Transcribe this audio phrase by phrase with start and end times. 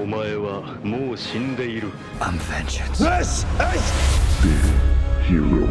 [0.00, 1.90] お前はもう死んでいる
[2.20, 3.04] I'm vengeance.
[5.28, 5.68] Hero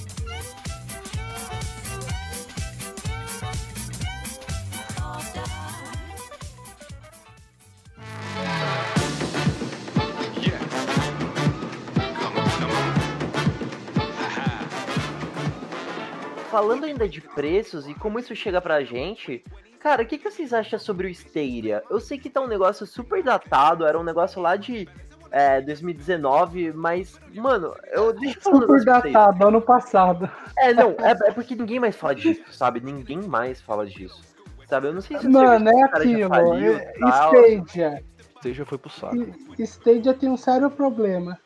[16.49, 19.41] Falando ainda de preços e como isso chega pra gente,
[19.79, 21.81] cara, o que, que vocês acham sobre o Stadia?
[21.89, 24.85] Eu sei que tá um negócio super datado, era um negócio lá de
[25.31, 30.29] é, 2019, mas, mano, eu deixa eu falar um Super datado, ano passado.
[30.57, 32.79] É, não, é, é porque ninguém mais fala disso, sabe?
[32.81, 34.21] Ninguém mais fala disso.
[34.67, 34.87] Sabe?
[34.87, 36.29] Eu não sei se o Mano, é do cara já aquilo.
[36.29, 37.09] faliu é- e.
[37.09, 38.03] Stadia.
[38.37, 39.15] Stadia foi pro saco.
[39.59, 41.37] Stadia tem um sério problema.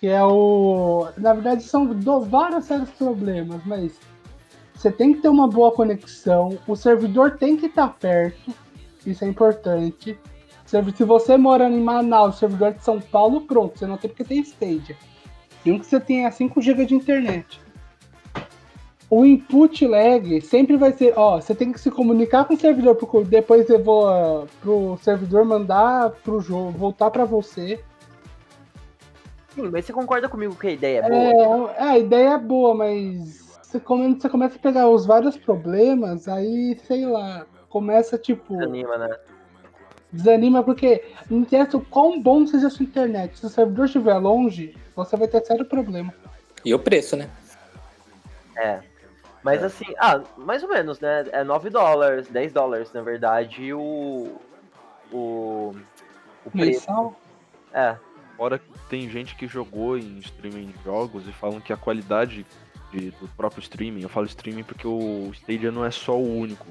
[0.00, 1.08] Que é o.
[1.16, 3.92] Na verdade, são do- vários sérios problemas, mas
[4.74, 8.50] você tem que ter uma boa conexão, o servidor tem que estar perto,
[9.04, 10.18] isso é importante.
[10.70, 14.40] Se você mora em Manaus, servidor de São Paulo, pronto, você não tem porque tem
[14.40, 14.96] Stadia.
[15.64, 17.60] Mesmo que você tenha 5 GB de internet.
[19.10, 22.94] O input lag sempre vai ser, ó, você tem que se comunicar com o servidor,
[22.94, 27.82] pro- depois eu vou ah, pro servidor mandar pro jogo, voltar para você.
[29.52, 31.72] Sim, mas você concorda comigo que a ideia é boa?
[31.72, 35.36] É, é, a ideia é boa, mas você, come- você começa a pegar os vários
[35.36, 38.62] problemas, aí, sei lá, começa tipo.
[38.62, 39.10] Anima, né?
[40.12, 43.38] Desanima porque não interessa o quão bom seja a sua internet.
[43.38, 46.12] Se o servidor estiver longe, você vai ter sério problema.
[46.64, 47.30] E o preço, né?
[48.56, 48.80] É.
[49.42, 51.24] Mas assim, ah, mais ou menos, né?
[51.32, 54.36] É 9 dólares, 10 dólares, na verdade, o.
[55.12, 55.74] O.
[56.44, 56.80] O preço.
[56.80, 57.20] Mensal?
[57.72, 57.96] É.
[58.36, 62.44] Fora que tem gente que jogou em streaming de jogos e falam que a qualidade
[62.90, 66.66] de- do próprio streaming, eu falo streaming porque o Stadia não é só o único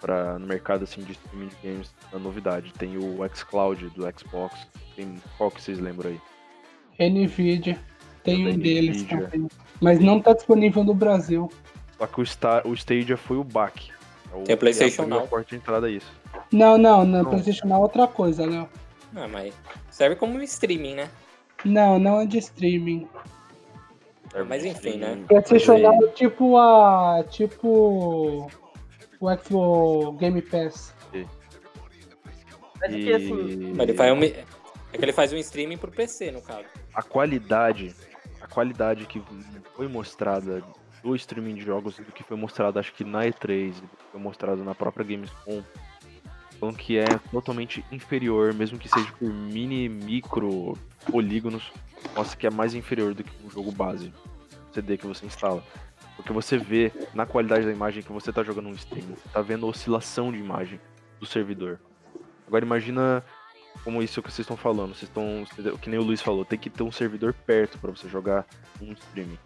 [0.00, 2.72] para no mercado assim de streaming de games, a novidade.
[2.78, 4.66] Tem o xCloud do Xbox,
[4.96, 7.10] tem qual que vocês lembram aí?
[7.10, 7.78] Nvidia.
[8.22, 9.28] Tem um deles Nvidia.
[9.28, 9.48] também.
[9.80, 11.50] Mas não tá disponível no Brasil.
[11.96, 13.90] Só que o, Star, o Stadia foi o back.
[14.32, 15.26] É o Tem o PlayStation Now.
[15.26, 16.10] porta de entrada a isso.
[16.52, 17.30] Não, não, na Não.
[17.30, 18.68] PlayStation Now é outra coisa, Léo.
[19.14, 19.54] Ah, mas
[19.90, 21.10] serve como um streaming, né?
[21.64, 23.08] Não, não é de streaming.
[24.46, 25.22] Mas enfim, né?
[25.26, 27.24] PlayStation Now é tipo a.
[27.28, 28.48] Tipo.
[29.20, 30.94] O Xbox Game Pass.
[32.80, 33.34] Mas é que assim.
[33.34, 36.64] E- Mas ele faz um, é que ele faz um streaming pro PC, no caso.
[36.94, 37.94] a qualidade,
[38.40, 39.22] a qualidade que
[39.76, 40.62] foi mostrada
[41.02, 44.20] do streaming de jogos do que foi mostrado acho que na E3, do que foi
[44.20, 45.62] mostrado na própria Gamescom,
[46.58, 50.76] falam que é totalmente inferior, mesmo que seja por mini, micro
[51.10, 51.70] polígonos,
[52.16, 54.12] mostra que é mais inferior do que um jogo base,
[54.72, 55.62] CD que você instala.
[56.20, 59.40] Porque você vê na qualidade da imagem que você tá jogando um stream, você tá
[59.40, 60.78] vendo a oscilação de imagem
[61.18, 61.80] do servidor.
[62.46, 63.24] Agora imagina
[63.84, 64.94] como isso que vocês estão falando.
[64.94, 65.44] Vocês estão.
[65.80, 68.44] Que nem o Luiz falou, tem que ter um servidor perto pra você jogar
[68.82, 69.38] um streaming.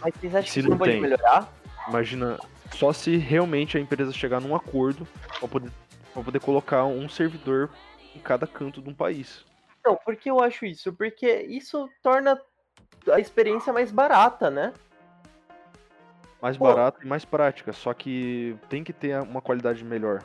[0.00, 1.00] Mas vocês acham Se que isso não pode tem.
[1.00, 1.52] melhorar?
[1.88, 2.38] Imagina
[2.72, 5.06] só se realmente a empresa chegar num acordo
[5.38, 5.70] pra poder,
[6.14, 7.68] pra poder colocar um servidor
[8.14, 9.44] em cada canto de um país.
[9.84, 10.92] Não, por que eu acho isso?
[10.92, 12.40] Porque isso torna
[13.12, 14.72] a experiência mais barata, né?
[16.40, 16.64] Mais Pô.
[16.64, 20.22] barata e mais prática, só que tem que ter uma qualidade melhor.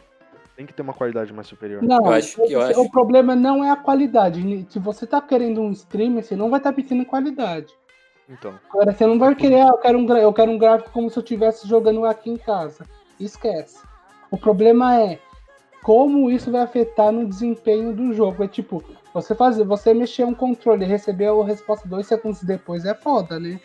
[0.56, 1.84] Tem que ter uma qualidade mais superior.
[1.84, 4.66] Não, Eu acho- eu o, acho- o problema não é a qualidade.
[4.70, 7.74] Se você tá querendo um stream, você não vai estar pedindo qualidade.
[8.30, 11.10] Então, Agora você não vai querer, ah, eu quero, um, eu quero um gráfico como
[11.10, 12.86] se eu estivesse jogando aqui em casa.
[13.20, 13.84] Esquece.
[14.32, 15.20] O problema é
[15.84, 18.44] como isso vai afetar no desempenho do jogo.
[18.44, 22.86] É tipo, você fazer, você mexer um controle e receber a resposta dois segundos depois
[22.86, 23.60] é foda, né?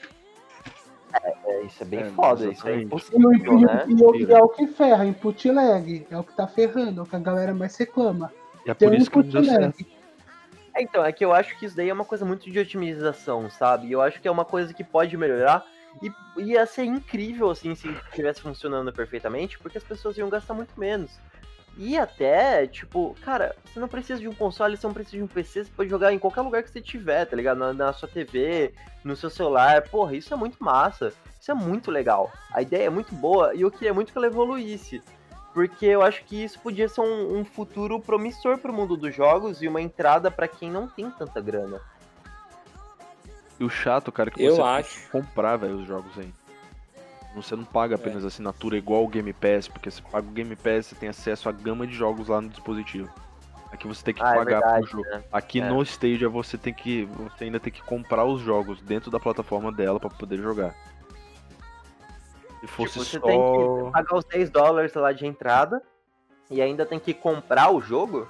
[1.46, 2.76] É, isso é bem É, foda, isso é.
[2.78, 3.84] E, impossível, e o- né?
[3.88, 6.06] e e é o que ferra, input lag.
[6.10, 8.32] É o que tá ferrando, é o que a galera mais reclama.
[8.64, 9.72] e é Tem por isso que não deu.
[10.72, 13.50] É, então, é que eu acho que isso daí é uma coisa muito de otimização,
[13.50, 13.90] sabe?
[13.90, 15.64] Eu acho que é uma coisa que pode melhorar
[16.00, 20.78] e ia ser incrível, assim, se estivesse funcionando perfeitamente, porque as pessoas iam gastar muito
[20.78, 21.18] menos.
[21.76, 25.26] E até, tipo, cara, você não precisa de um console, você não precisa de um
[25.26, 27.58] PC, você pode jogar em qualquer lugar que você tiver, tá ligado?
[27.58, 29.82] Na, na sua TV, no seu celular.
[29.88, 31.12] Porra, isso é muito massa.
[31.40, 32.30] Isso é muito legal.
[32.52, 35.02] A ideia é muito boa e eu queria muito que ela evoluísse.
[35.54, 39.62] Porque eu acho que isso podia ser um, um futuro promissor pro mundo dos jogos
[39.62, 41.80] e uma entrada pra quem não tem tanta grana.
[43.58, 44.94] E o chato, cara, é que Eu você acho.
[44.94, 46.32] tem que comprar, velho, os jogos aí.
[47.34, 50.86] Você não paga apenas assinatura igual o Game Pass, porque você paga o Game Pass,
[50.86, 53.08] você tem acesso à gama de jogos lá no dispositivo.
[53.72, 55.08] Aqui você tem que Ah, é pagar verdade, pro jogo.
[55.10, 55.22] né?
[55.30, 55.68] Aqui É.
[55.68, 57.04] no Stadia você tem que.
[57.04, 60.74] Você ainda tem que comprar os jogos dentro da plataforma dela pra poder jogar.
[62.60, 63.26] Se fosse Tipo, você só.
[63.26, 63.38] tem
[63.84, 65.80] que pagar os 10 dólares lá de entrada
[66.50, 68.26] e ainda tem que comprar o jogo?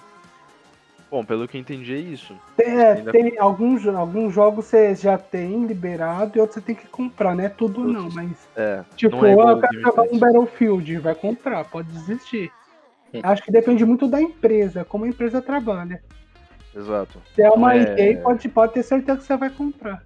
[1.10, 2.38] Bom, pelo que eu entendi é isso.
[2.56, 6.86] É, Ainda- tem alguns, alguns jogos você já tem liberado e outros você tem que
[6.86, 7.48] comprar, né?
[7.48, 8.48] Tudo não, mas.
[8.54, 8.84] É.
[8.94, 12.52] Tipo, não é eu o quero jogar um Battlefield, vai comprar, pode desistir.
[13.12, 13.20] Hum.
[13.24, 16.00] Acho que depende muito da empresa, como a empresa trabalha.
[16.74, 17.20] Exato.
[17.34, 18.12] Se é uma É.
[18.12, 20.04] EA, pode, pode ter certeza que você vai comprar.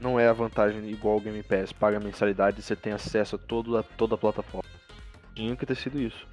[0.00, 1.70] Não é a vantagem igual o Game Pass.
[1.72, 4.68] Paga mensalidade e você tem acesso a, todo, a toda a plataforma.
[5.34, 6.26] Tinha que ter sido isso.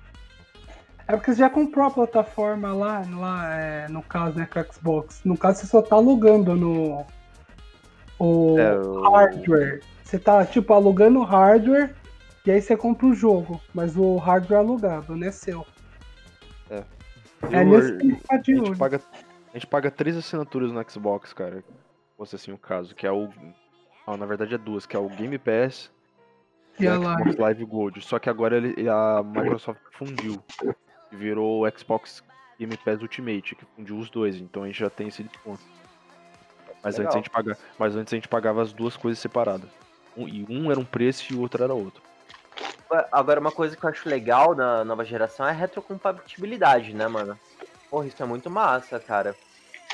[1.08, 4.64] É porque você já comprou a plataforma lá, lá é, no caso, né, com a
[4.64, 5.22] Xbox.
[5.26, 7.06] No caso, você só tá alugando no.
[8.20, 9.82] O É, o- hardware.
[10.04, 11.94] Você tá, tipo, alugando o hardware
[12.46, 13.60] e aí você compra o jogo.
[13.74, 15.66] Mas o hardware é alugado, não é seu.
[16.70, 16.84] É
[17.62, 18.78] Eu- nisso que tá a, de gente olho.
[18.78, 19.02] paga,
[19.50, 21.58] a gente paga três assinaturas no Xbox, cara.
[21.58, 21.64] Se
[22.18, 23.28] fosse assim o caso, que é o.
[24.08, 25.92] Não, na verdade é duas, que é o Game Pass
[26.80, 27.22] E a live.
[27.24, 28.02] Xbox Live Gold.
[28.02, 30.42] Só que agora ele, a Microsoft fundiu.
[31.14, 32.24] E virou o Xbox
[32.60, 34.38] Game Pass Ultimate, que fundiu os dois.
[34.38, 35.62] Então a gente já tem esse desconto.
[36.84, 39.70] Mas antes, a gente paga, mas antes a gente pagava as duas coisas separadas.
[40.18, 42.02] Um- e um era um preço e o outro era outro.
[43.12, 47.40] Agora, uma coisa que eu acho legal na nova geração é a retrocompatibilidade, né, mano?
[47.90, 49.36] Porra, isso é muito massa, cara.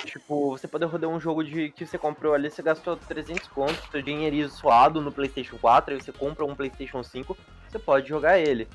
[0.05, 3.79] Tipo, você poder rodar um jogo de que você comprou ali, você gastou 300 contos,
[3.91, 7.37] seu dinheirinho suado no PlayStation 4, aí você compra um PlayStation 5,
[7.69, 8.67] você pode jogar ele.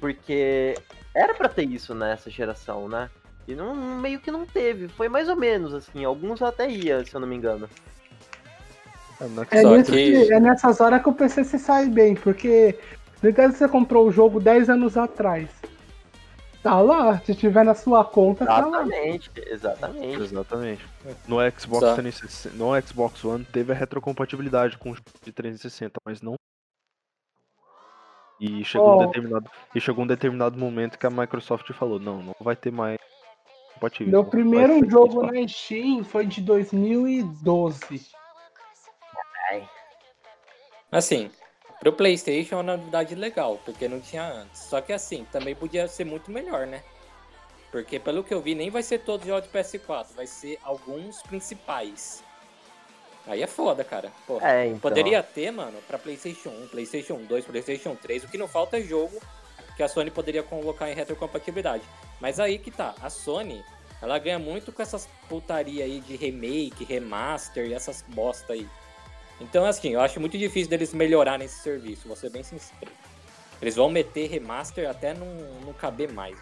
[0.00, 0.74] Porque
[1.14, 3.10] era pra ter isso nessa geração, né?
[3.46, 4.88] E não, meio que não teve.
[4.88, 6.04] Foi mais ou menos assim.
[6.04, 7.68] Alguns até ia, se eu não me engano.
[9.20, 12.14] É, É, Só nisso que- que- é nessas horas que o PC se sai bem,
[12.14, 12.78] porque
[13.20, 15.48] que você comprou o jogo 10 anos atrás.
[16.62, 18.82] Tá lá, se tiver na sua conta, tá lá.
[18.82, 20.22] Exatamente, exatamente.
[20.22, 20.86] Exatamente.
[21.26, 21.94] No Xbox, Só.
[21.94, 26.34] 360 no Xbox One teve a retrocompatibilidade com o de 360, mas não.
[28.40, 29.02] E chegou, Oh.
[29.02, 32.72] um determinado, e chegou um determinado momento que a Microsoft falou, não, não vai ter
[32.72, 32.98] mais
[33.74, 34.10] compatível.
[34.10, 35.42] Meu primeiro jogo PS4.
[35.42, 38.08] na Steam foi de 2012.
[40.92, 41.30] Assim,
[41.78, 44.62] pro PlayStation é uma novidade legal, porque não tinha antes.
[44.62, 46.82] Só que assim, também podia ser muito melhor, né?
[47.70, 50.58] Porque pelo que eu vi, nem vai ser todos os jogos de PS4, vai ser
[50.64, 52.24] alguns principais.
[53.26, 54.10] Aí é foda, cara.
[54.26, 54.78] Pô, É, então.
[54.78, 58.24] Poderia ter, mano, pra PlayStation 1, PlayStation 2, PlayStation 3.
[58.24, 59.20] O que não falta é jogo
[59.76, 61.82] que a Sony poderia colocar em retrocompatibilidade.
[62.20, 63.64] Mas aí que tá, a Sony,
[64.02, 68.68] ela ganha muito com essas putaria aí de remake, remaster e essas bosta aí.
[69.40, 72.92] Então, assim, eu acho muito difícil deles melhorarem esse serviço, vou ser bem sincero.
[73.60, 75.26] Eles vão meter remaster até não,
[75.64, 76.36] não caber mais.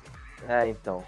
[0.49, 1.05] É, então.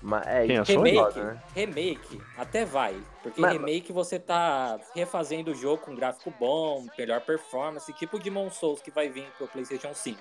[0.00, 1.42] Mas, é, Quem, é Remake, né?
[1.54, 2.96] remake, até vai.
[3.22, 8.30] Porque Mas- remake você tá refazendo o jogo com gráfico bom, melhor performance, tipo de
[8.30, 10.20] Mon Souls que vai vir pro PlayStation 5.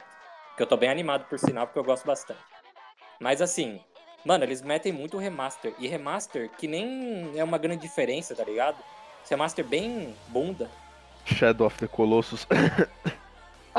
[0.56, 2.40] Que eu tô bem animado por sinal, porque eu gosto bastante.
[3.20, 3.80] Mas assim,
[4.26, 5.74] mano, eles metem muito remaster.
[5.78, 8.78] E remaster que nem é uma grande diferença, tá ligado?
[9.24, 10.68] Esse remaster bem bunda.
[11.26, 12.48] Shadow of the Colossus.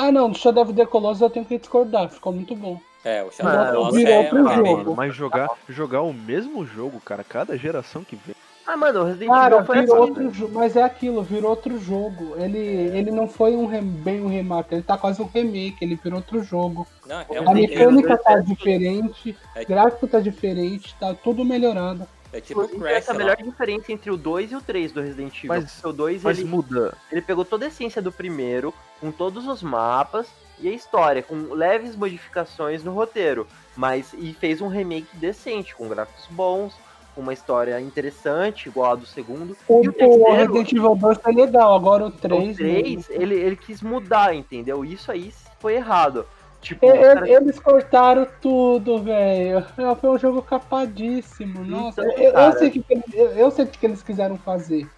[0.00, 2.80] Ah, não, do Shadow of the Colossus eu tenho que discordar, ficou muito bom.
[3.04, 4.76] É, o Shadow Mano, of the Colossus é jogo.
[4.76, 8.34] mano, mas jogar, jogar o mesmo jogo, cara, cada geração que vem.
[8.66, 10.10] Ah, mano, o Resident Cara, Evil foi virou assim.
[10.10, 12.34] outro jogo, mas é aquilo, virou outro jogo.
[12.36, 15.94] Ele, ele não foi um rem- bem um remake, ele tá quase um remake, ele
[15.94, 16.86] virou outro jogo.
[17.06, 21.44] Não, é A A mecânica tá é- diferente, É- o gráfico tá diferente, tá tudo
[21.46, 22.06] melhorado.
[22.30, 23.24] é tipo Inclusive, Crash essa é a lá.
[23.24, 25.48] melhor diferença entre o 2 e o 3 do Resident Evil.
[25.48, 26.94] Mas- o 2 Mas ele, muda.
[27.10, 30.26] ele pegou toda a essência do primeiro, com todos os mapas
[30.60, 33.46] e a história, com leves modificações no roteiro.
[33.76, 36.74] Mas e fez um remake decente, com gráficos bons,
[37.14, 39.56] com uma história interessante, igual a do segundo.
[39.68, 42.54] O, E o o terceiro, Resident Evil 2 tá legal, agora o 3.
[42.54, 44.84] o 3, ele, ele quis mudar, entendeu?
[44.84, 46.26] Isso aí foi errado.
[46.60, 49.64] Tipo, e- Eles cortaram tudo, velho.
[49.78, 51.64] É, Foi um jogo capadíssimo.
[51.64, 52.58] Nossa, Então, eu, eu cara.
[52.58, 52.84] sei que
[53.14, 54.88] eu, eu sei o que eles quiseram fazer.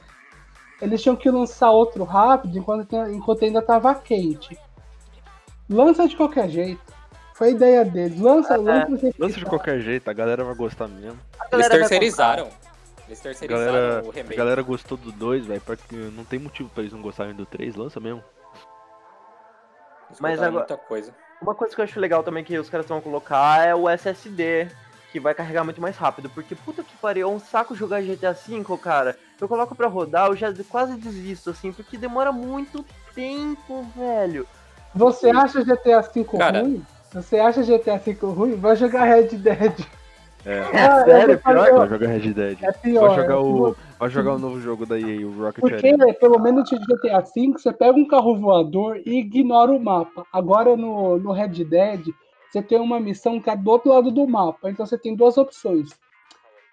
[0.80, 4.58] Eles tinham que lançar outro rápido enquanto, enquanto ainda tava quente.
[5.70, 6.80] Lança de qualquer jeito.
[7.34, 8.20] Foi a ideia deles.
[8.20, 9.14] Lança, lança GTA.
[9.18, 11.18] Lança de qualquer jeito, a galera vai gostar mesmo.
[11.40, 12.48] A Eles terceirizaram.
[13.06, 14.36] Eles A terceirizaram galera, o a remake.
[14.36, 17.74] galera gostou do 2, velho, porque não tem motivo pra eles não gostarem do 3,
[17.76, 18.22] lança mesmo.
[20.08, 21.14] Eles Mas agora- muita coisa.
[21.40, 24.68] Uma coisa que eu acho legal também que os caras vão colocar é o SSD,
[25.10, 26.28] que vai carregar muito mais rápido.
[26.28, 29.16] Porque, puta que pariu, é um saco jogar GTA V, cara.
[29.40, 32.84] Eu coloco pra rodar, eu já quase desisto, assim, porque demora muito
[33.14, 34.46] tempo, velho.
[34.94, 36.62] Você acha GTA V Cara.
[36.62, 36.82] ruim?
[37.12, 38.54] Você acha GTA V ruim?
[38.56, 39.72] Vai jogar Red Dead.
[40.44, 41.38] É, Ah, sério?
[41.38, 41.78] fazer- Pior?
[41.78, 42.58] vai jogar Red Dead.
[42.62, 43.08] É pior.
[43.08, 46.38] Vai jogar é o, vai jogar o novo jogo da EA, o Rocket Porque, pelo
[46.38, 50.24] menos de GTA V, você pega um carro voador e ignora o mapa.
[50.32, 52.06] Agora no, no Red Dead,
[52.50, 54.70] você tem uma missão que é do outro lado do mapa.
[54.70, 55.90] Então você tem duas opções.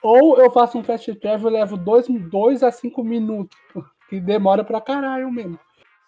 [0.01, 3.57] Ou eu faço um fast travel e levo 2 a 5 minutos,
[4.09, 5.59] que demora pra caralho mesmo,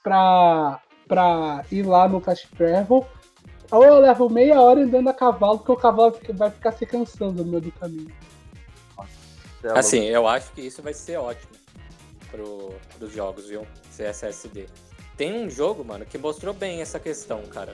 [0.03, 3.05] pra, pra ir lá no fast travel.
[3.71, 7.43] Ou eu levo meia hora andando a cavalo, porque o cavalo vai ficar se cansando
[7.43, 8.11] no meio do caminho.
[9.63, 11.51] É Assim, eu acho que isso vai ser ótimo
[12.31, 13.67] pro, pros jogos, viu?
[13.91, 14.67] Ser SSD.
[15.17, 17.73] Tem um jogo, mano, que mostrou bem essa questão, cara.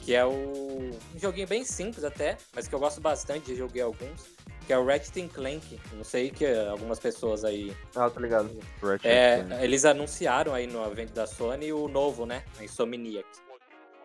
[0.00, 0.30] Que é o.
[0.32, 4.31] Um joguinho bem simples até, mas que eu gosto bastante, já joguei alguns.
[4.66, 5.80] Que é o Ratchet Clank.
[5.92, 7.74] Não sei que algumas pessoas aí.
[7.96, 8.48] Ah, tá ligado.
[8.80, 9.64] Ratchet É, Clank.
[9.64, 12.44] eles anunciaram aí no evento da Sony o novo, né?
[12.58, 13.26] A Insomniac.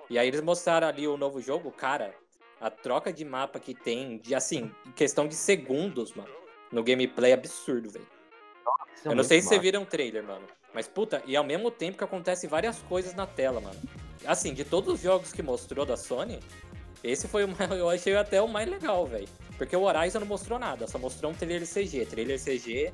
[0.09, 2.13] E aí eles mostraram ali o novo jogo, cara.
[2.59, 6.29] A troca de mapa que tem, de assim, em questão de segundos, mano.
[6.71, 8.07] No gameplay é absurdo, velho.
[9.05, 9.61] É Eu não sei se você massa.
[9.61, 10.45] viram um trailer, mano.
[10.73, 13.79] Mas, puta, e ao mesmo tempo que acontece várias coisas na tela, mano.
[14.25, 16.39] Assim, de todos os jogos que mostrou da Sony,
[17.03, 19.27] esse foi o mais, eu achei até o mais legal, velho.
[19.57, 22.05] Porque o Horizon não mostrou nada, só mostrou um trailer CG.
[22.05, 22.91] Trailer CG,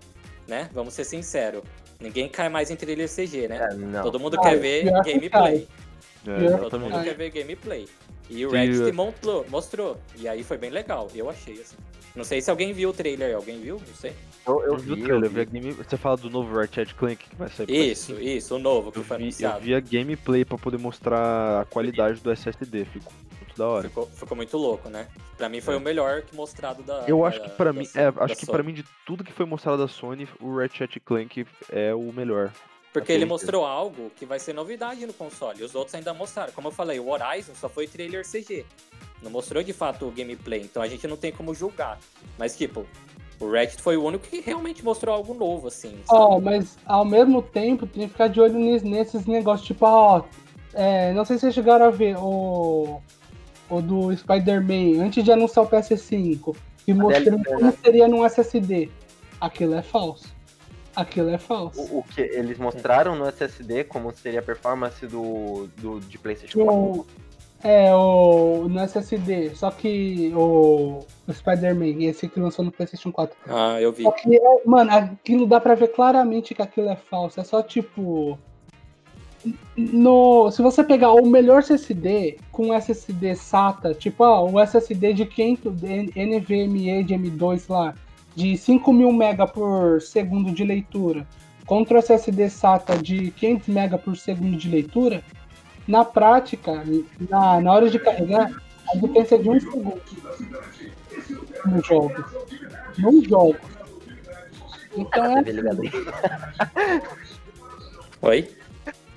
[0.48, 0.70] né?
[0.74, 1.62] Vamos ser sinceros.
[2.00, 3.68] Ninguém cai mais em trailer CG, né?
[3.72, 4.02] É, não.
[4.04, 5.68] Todo mundo Ah, quer ver que gameplay.
[6.26, 7.88] É, Todo mundo quer ver gameplay.
[8.30, 9.98] E o Reddit eu- mostrou.
[10.18, 11.76] E aí foi bem legal, eu achei, assim.
[12.16, 13.82] Não sei se alguém viu o trailer, alguém viu?
[13.86, 14.14] Não sei.
[14.48, 15.72] Eu, eu Eu vi o trailer, eu eu vi game...
[15.72, 19.04] Você fala do novo Ratchet Clank que vai sair Isso, isso, o novo que Eu
[19.04, 19.60] foi vi, eu anunciado.
[19.62, 23.12] vi a gameplay pra poder mostrar a qualidade do SSD, ficou
[23.54, 23.88] muito da hora.
[23.90, 25.08] Ficou, ficou muito louco, né?
[25.38, 25.78] Pra mim foi É.
[25.78, 27.04] o melhor que mostrado da.
[27.08, 29.24] Eu da- acho que pra da- mim, da é, acho que para mim de tudo
[29.24, 32.52] que foi mostrado da Sony, o Ratchet Clank é o melhor.
[32.92, 35.64] Porque ele mostrou algo que vai ser novidade no console.
[35.64, 36.52] Os outros ainda mostraram.
[36.54, 38.66] Como eu falei, o Horizon só foi trailer CG.
[39.24, 40.62] Não mostrou de fato o gameplay.
[40.62, 41.98] Então a gente não tem como julgar.
[42.38, 42.86] Mas, tipo,
[43.40, 46.00] o Ratchet foi o único que realmente mostrou algo novo, assim.
[46.08, 46.46] Ó, sabe?
[46.46, 50.22] mas ao mesmo tempo tem que ficar de olho nes- nesses negócios, tipo, ó,
[50.72, 53.02] é, não sei se vocês chegaram a ver o,
[53.74, 56.56] o do Spider-Man, antes de anunciar o PS5,
[56.88, 57.74] e mostrando como né?
[57.84, 58.90] seria num SSD.
[59.40, 60.34] Aquilo é falso.
[60.96, 61.82] Aquilo é falso.
[61.82, 66.66] O, o que eles mostraram no SSD como seria a performance do, do de PlayStation
[66.66, 66.76] 4.
[66.76, 67.06] O,
[67.64, 73.36] é, o, no SSD, só que o, o Spider-Man, esse que lançou no PlayStation 4.
[73.48, 74.04] Ah, eu vi.
[74.04, 77.40] Só que, é, mano, aquilo dá pra ver claramente que aquilo é falso.
[77.40, 78.38] É só tipo.
[79.76, 85.26] No, se você pegar o melhor SSD com SSD SATA, tipo ah, o SSD de
[85.26, 87.94] 500 de NVMe de M2 lá,
[88.36, 91.28] de 5000 MB por segundo de leitura,
[91.66, 95.24] contra o SSD SATA de 500 MB por segundo de leitura,
[95.88, 96.84] na prática,
[97.30, 98.50] na, na hora de carregar,
[98.90, 100.02] a diferença é de um segundo
[101.66, 102.26] nos jogos.
[102.98, 103.58] Nos jogos.
[104.96, 105.44] Então é.
[108.22, 108.48] Oi?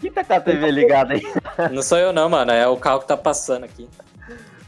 [0.00, 1.23] Quem tá com a TV ligada aí?
[1.73, 2.50] Não sou eu não, mano.
[2.53, 3.88] É o carro que tá passando aqui.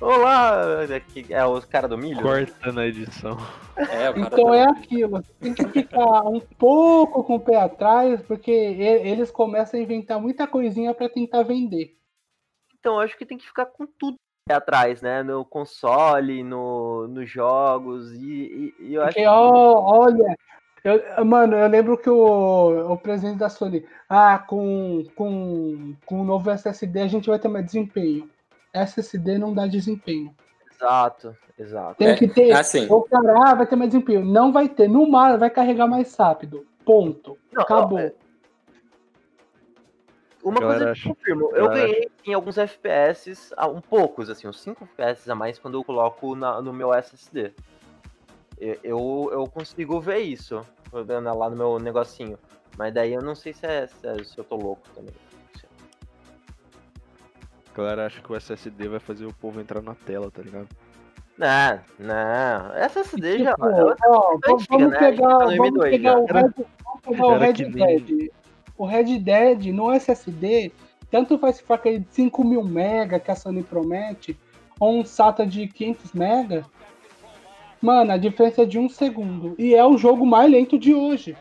[0.00, 0.82] Olá!
[0.96, 2.22] Aqui É o cara do milho?
[2.22, 3.36] Corta na edição.
[3.76, 7.56] É, o cara Então tá- é aquilo, tem que ficar um pouco com o pé
[7.56, 11.96] atrás, porque eles começam a inventar muita coisinha pra tentar vender.
[12.78, 14.14] Então eu acho que tem que ficar com tudo
[14.48, 15.22] atrás, né?
[15.24, 18.12] No console, no, nos jogos.
[18.12, 20.36] E, e- e eu acho Porque, ó, olha,
[20.84, 26.24] eu- mano, eu lembro que o, o presidente da Sony, ah, com, com, com o
[26.24, 28.28] novo SSD a gente vai ter mais desempenho.
[28.72, 30.34] SSD não dá desempenho.
[30.72, 31.96] Exato, exato.
[31.96, 32.52] Tem É, que ter.
[32.52, 32.86] assim.
[32.88, 34.24] O cara ah, vai ter mais desempenho.
[34.24, 34.88] Não vai ter.
[34.88, 36.64] No mar vai carregar mais rápido.
[36.84, 37.36] Ponto.
[37.52, 37.98] Não, Acabou.
[37.98, 38.12] é-
[40.42, 44.60] Uma coisa que eu confirmo, eu ganhei em alguns FPS, ah, um poucos, assim, uns
[44.60, 47.52] 5 FPS a mais quando eu coloco na- no meu SSD.
[48.60, 50.64] Eu, eu, consigo ver isso
[51.06, 52.38] vendo lá no meu negocinho.
[52.76, 55.14] Mas daí eu não sei se, é, se, é- se eu tô louco também.
[57.72, 60.66] A galera acha que o SSD vai fazer o povo entrar na tela, tá ligado?
[61.36, 62.72] Não, não.
[62.74, 63.52] SSD já.
[63.52, 64.98] Tipo, ó, vamos, antiga, vamos né?
[64.98, 68.30] pegar, Tá no vamos M2 pegar Red, vamos pegar o Red nem- Dead.
[68.76, 70.72] O Red Dead no SSD,
[71.10, 74.36] tanto faz se for aquele de 5 mil mega que a Sony promete,
[74.80, 76.64] ou um SATA de 500 mega,
[77.80, 79.54] mano, a diferença é de um segundo.
[79.58, 81.36] E é o jogo mais lento de hoje.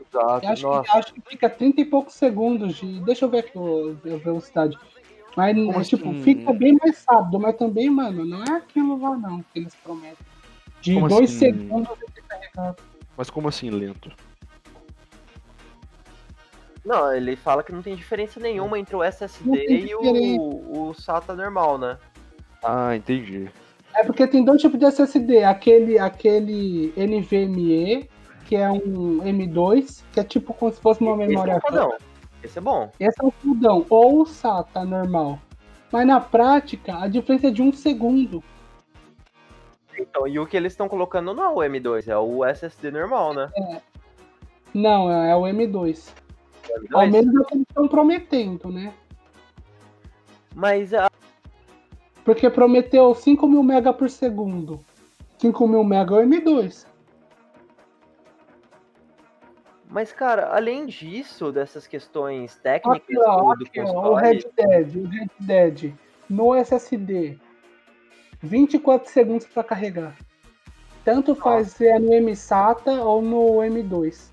[0.00, 0.82] Exato, acho, nossa.
[0.82, 3.00] que, acho que fica 30 e poucos segundos de.
[3.00, 4.76] Deixa eu ver aqui a velocidade.
[5.36, 6.22] Mas, Como é, tipo, assim?
[6.22, 10.26] fica bem mais rápido, mas também, mano, não é aquilo lá não que eles prometem.
[10.80, 11.38] De Como dois assim?
[11.38, 11.96] segundos
[12.28, 12.82] carregado.
[13.16, 14.10] Mas como assim lento?
[16.84, 21.34] Não, ele fala que não tem diferença nenhuma entre o SSD e o, o SATA
[21.34, 21.98] normal, né?
[22.64, 23.50] Ah, entendi.
[23.94, 25.44] É porque tem dois tipos de SSD.
[25.44, 28.08] Aquele, aquele NVMe,
[28.46, 31.60] que é um M2, que é tipo como se fosse uma Esse é memória o
[31.60, 31.92] fodão.
[32.42, 32.90] Esse é bom.
[32.98, 35.38] Esse é o fudão, ou o SATA normal.
[35.92, 38.42] Mas na prática, a diferença é de um segundo.
[39.98, 43.34] Então, e o que eles estão colocando não é o M2, é o SSD normal,
[43.34, 43.50] né?
[44.72, 46.12] Não, é o M2.
[46.92, 47.10] O Ao M2.
[47.10, 48.94] menos é o que eles estão prometendo, né?
[50.54, 51.09] Mas a,
[52.24, 54.80] Porque prometeu 5 mil mega por segundo.
[55.38, 56.86] 5 mil mega é o M2.
[59.88, 64.96] Mas, cara, além disso, dessas questões técnicas Aqui, ó, do, aqui, ó, o Red Dead,
[64.96, 65.94] o Red Dead
[66.28, 67.38] no SSD.
[68.40, 70.16] 24 segundos para carregar.
[71.04, 74.30] Tanto faz se é no M-SATA ou no M2.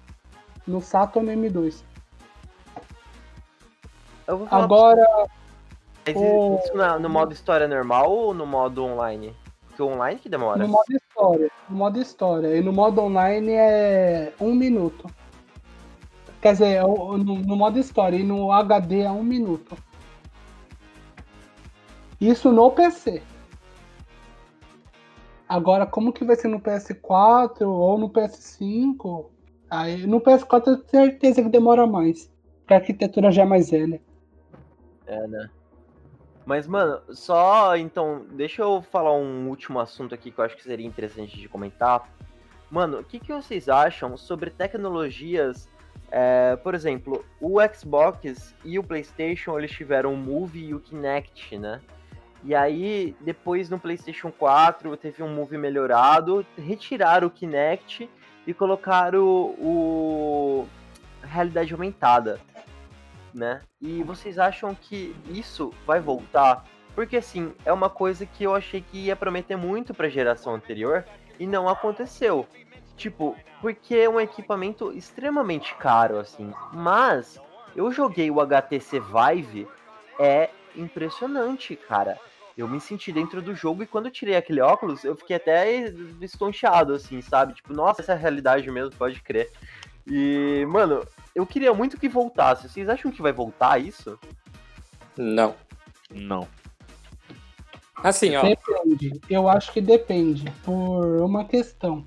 [0.68, 1.84] No SATA ou no M2.
[4.28, 5.28] eu vou falar Agora,
[6.14, 9.36] mas isso na- no modo história normal ou no modo online?
[9.68, 10.60] Porque o online que demora.
[10.64, 11.52] no modo história.
[11.70, 12.56] No modo história.
[12.58, 15.08] E no modo online é um minuto.
[16.42, 18.18] Quer dizer, o- no, no modo história.
[18.18, 19.78] E no HD é um minuto.
[22.20, 23.22] Isso no PC.
[25.48, 29.30] Agora, como que vai ser no PS4 ou no PS5?
[29.70, 32.30] Aí, no PS4 eu tenho certeza que demora mais.
[32.62, 34.02] Porque a arquitetura já é mais velha.
[35.06, 35.50] É, né?
[36.48, 40.64] Mas, mano, só então, deixa eu falar um último assunto aqui que eu acho que
[40.64, 42.10] seria interessante de comentar.
[42.72, 45.70] Mano, o que, que vocês acham sobre tecnologias?
[46.12, 51.58] é, por exemplo, o Xbox e o PlayStation eles tiveram o Move e o Kinect,
[51.58, 51.82] né?
[52.44, 58.10] E aí, depois no PlayStation 4 teve um Move melhorado, retiraram o Kinect
[58.46, 60.68] e colocaram o, o
[61.24, 62.40] realidade aumentada
[63.34, 63.62] né?
[63.82, 66.66] E vocês acham que isso vai voltar?
[66.96, 71.06] Porque assim, é uma coisa que eu achei que ia prometer muito pra geração anterior
[71.40, 72.48] e não aconteceu.
[72.96, 76.52] Tipo, porque é um equipamento extremamente caro, assim.
[76.74, 77.40] Mas
[77.76, 79.68] eu joguei o HTC Vive,
[80.20, 82.20] é impressionante, cara.
[82.58, 85.94] Eu me senti dentro do jogo e quando eu tirei aquele óculos, eu fiquei até
[86.20, 87.54] estonteado, assim, sabe?
[87.54, 89.52] Tipo, nossa, essa é a realidade mesmo, pode crer.
[90.08, 91.06] E, mano,
[91.38, 92.68] eu queria muito que voltasse.
[92.68, 94.18] Vocês acham que vai voltar isso?
[95.16, 95.54] Não.
[96.10, 96.48] Não.
[97.96, 98.42] Assim, ó.
[98.42, 99.22] Depende.
[99.30, 100.52] Eu acho que depende.
[100.66, 102.04] Por uma questão.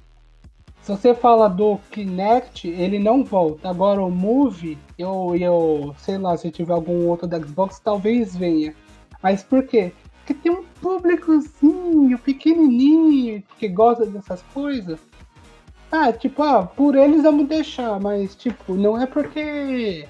[0.82, 3.70] Se você fala do Kinect, ele não volta.
[3.70, 8.74] Agora o Move, eu, eu sei lá, se tiver algum outro da Xbox, talvez venha.
[9.22, 9.92] Mas por quê?
[10.18, 14.98] Porque tem um públicozinho pequenininho que gosta dessas coisas.
[15.92, 20.06] Ah, tipo, ah, por eles vamos deixar, mas tipo, não é porque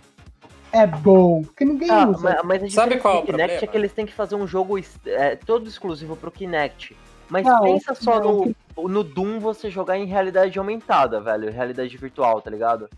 [0.73, 2.23] é bom, porque ninguém Ah, usa.
[2.45, 3.73] mas, mas a Sabe qual é o Kinect é problema?
[3.73, 6.95] que eles têm que fazer um jogo é, todo exclusivo pro Kinect.
[7.29, 11.51] Mas Não, pensa só não, no, no Doom você jogar em realidade aumentada, velho.
[11.51, 12.89] Realidade virtual, tá ligado?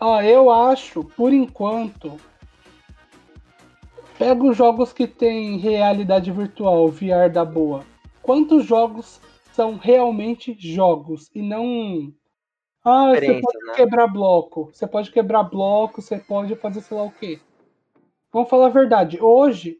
[0.00, 2.18] Ó, eu acho, por enquanto,
[4.18, 7.84] pega os jogos que tem realidade virtual, VR da boa.
[8.22, 9.20] Quantos jogos
[9.52, 12.12] são realmente jogos e não
[12.84, 13.74] ah, você pode né?
[13.74, 17.38] quebrar bloco, você pode quebrar bloco, você pode fazer sei lá o quê.
[18.32, 19.78] Vamos falar a verdade, hoje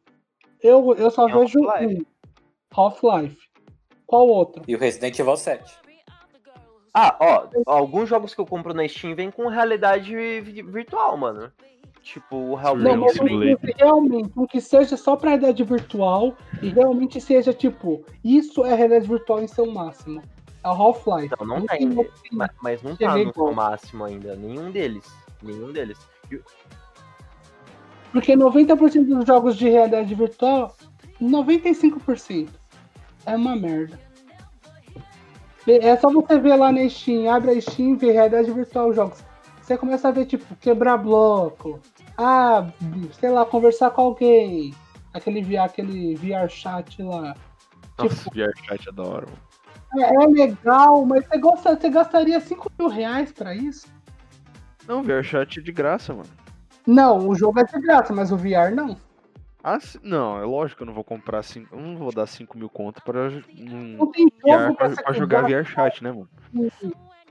[0.63, 2.03] eu, eu só Tem vejo Half-Life.
[2.03, 3.49] um Half-Life.
[4.07, 4.63] Qual outro?
[4.69, 5.82] E o Resident Evil 7.
[6.95, 11.51] Ah, ó, alguns jogos que eu compro na Steam vem com realidade vi- virtual, mano.
[12.03, 13.75] Tipo o Não, Não, mas Hellblade.
[13.79, 19.07] realmente, um que seja só pra realidade virtual e realmente seja tipo, isso é realidade
[19.07, 20.21] virtual em seu máximo.
[20.65, 21.35] É o Half-Life.
[21.41, 21.89] Não, não Não tem.
[21.91, 24.35] tem que- Mas, mas não tá no máximo ainda.
[24.37, 25.05] Nenhum deles.
[25.43, 25.99] Nenhum deles.
[28.13, 30.77] Porque 90% dos jogos de realidade virtual,
[31.21, 32.51] 95%
[33.25, 33.99] é uma merda.
[35.67, 39.23] É só você ver lá na Steam, abre a Steam, ver realidade virtual jogos.
[39.61, 41.79] Você começa a ver, tipo, quebrar bloco.
[42.19, 42.67] Ah,
[43.19, 44.75] sei lá, conversar com alguém.
[45.15, 47.35] Aquele VR, aquele VR chat lá.
[47.97, 49.29] Nossa, VR chat mano.
[49.99, 53.87] É, é legal, mas você, gosta, você gastaria 5 mil reais pra isso?
[54.89, 56.29] Não, VR chat é de graça, mano.
[56.87, 58.97] Não, o jogo é de graça, mas o VR não.
[59.63, 61.75] Ah, se- não, é lógico que eu não vou comprar cinco.
[61.75, 65.13] Eu não vou dar 5 mil conto pra, um, Não tem VR, jogo pra, pra,
[65.13, 65.43] jogar.
[65.43, 66.29] VR chat, né, mano?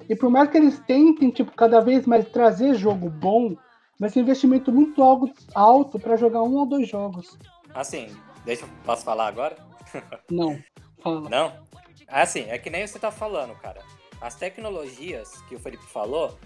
[0.10, 3.56] E por mais que eles tentem, tipo, cada vez mais trazer jogo bom,
[4.00, 7.38] vai ser um investimento muito algo alto pra jogar um ou dois jogos.
[7.74, 8.16] Assim,
[8.46, 8.70] deixa eu.
[8.86, 9.58] Posso falar agora?
[10.32, 10.58] Não.
[11.04, 11.30] Fala.
[11.30, 11.54] Não?
[12.08, 13.82] Assim, é que nem você tá falando, cara.
[14.22, 16.38] As tecnologias que o Felipe falou,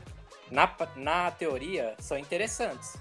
[0.50, 2.98] na, na teoria, são interessantes.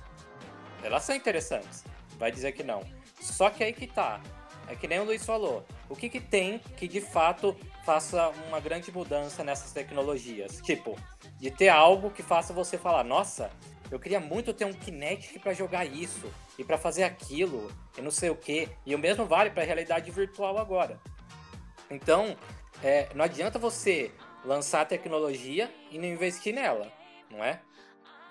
[0.83, 1.85] Elas são interessantes.
[2.25, 2.83] Vai dizer que não.
[3.21, 4.19] Só que aí que tá.
[4.67, 5.63] É que nem o Luiz falou.
[5.91, 10.59] O que, que tem que de fato faça uma grande mudança nessas tecnologias?
[10.63, 10.99] Tipo,
[11.37, 13.51] de ter algo que faça você falar, nossa,
[13.91, 18.11] eu queria muito ter um Kinect pra jogar isso e pra fazer aquilo e não
[18.11, 18.71] sei o que.
[18.87, 20.99] E o mesmo vale pra realidade virtual agora.
[21.91, 22.39] Então,
[22.83, 24.11] é, não adianta você
[24.47, 26.91] lançar a tecnologia e não investir nela,
[27.31, 27.61] não é?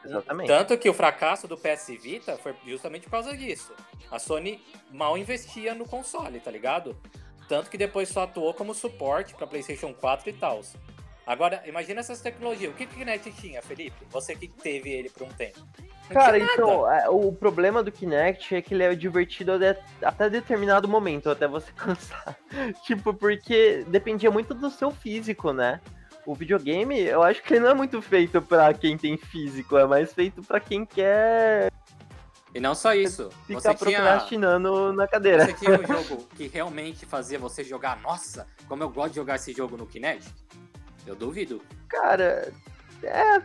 [0.06, 0.48] Exatamente.
[0.48, 3.74] Tanto que o fracasso do PS Vita foi justamente por causa disso.
[4.12, 4.62] A Sony
[4.92, 6.96] mal investia no console, tá ligado?
[7.48, 10.62] Tanto que depois só atuou como suporte para PlayStation 4 e tal.
[11.26, 12.72] Agora, imagina essas tecnologias.
[12.72, 14.06] O que que o Kinect tinha, Felipe?
[14.10, 15.60] Você que teve ele por um tempo.
[16.10, 20.30] Não Cara, então, é, o problema do Kinect é que ele é divertido até, até
[20.30, 22.38] determinado momento, até você cansar.
[22.84, 25.80] tipo, porque dependia muito do seu físico, né?
[26.26, 29.86] O videogame, eu acho que ele não é muito feito pra quem tem físico, é
[29.86, 31.70] mais feito pra quem quer
[32.56, 33.30] E não só isso.
[33.46, 35.46] ficar Você tinha, procrastinando na cadeira.
[35.46, 38.00] você tinha um jogo que realmente fazia você jogar.
[38.02, 40.32] Nossa, como eu gosto de jogar esse jogo no Kinect.
[41.06, 41.62] Eu duvido.
[41.90, 42.54] Cara,
[43.04, 43.42] é.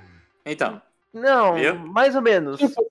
[0.46, 0.80] Então,
[1.12, 1.74] Não, Viu?
[1.74, 2.60] mais ou menos.
[2.60, 2.86] Tipo,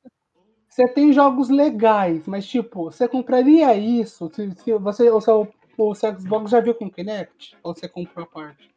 [0.68, 5.48] você tem jogos legais, mas tipo, você compraria isso se, se você o seu,
[5.78, 7.58] o seu Xbox já viu com Kinect?
[7.64, 8.70] Ou você comprou a parte?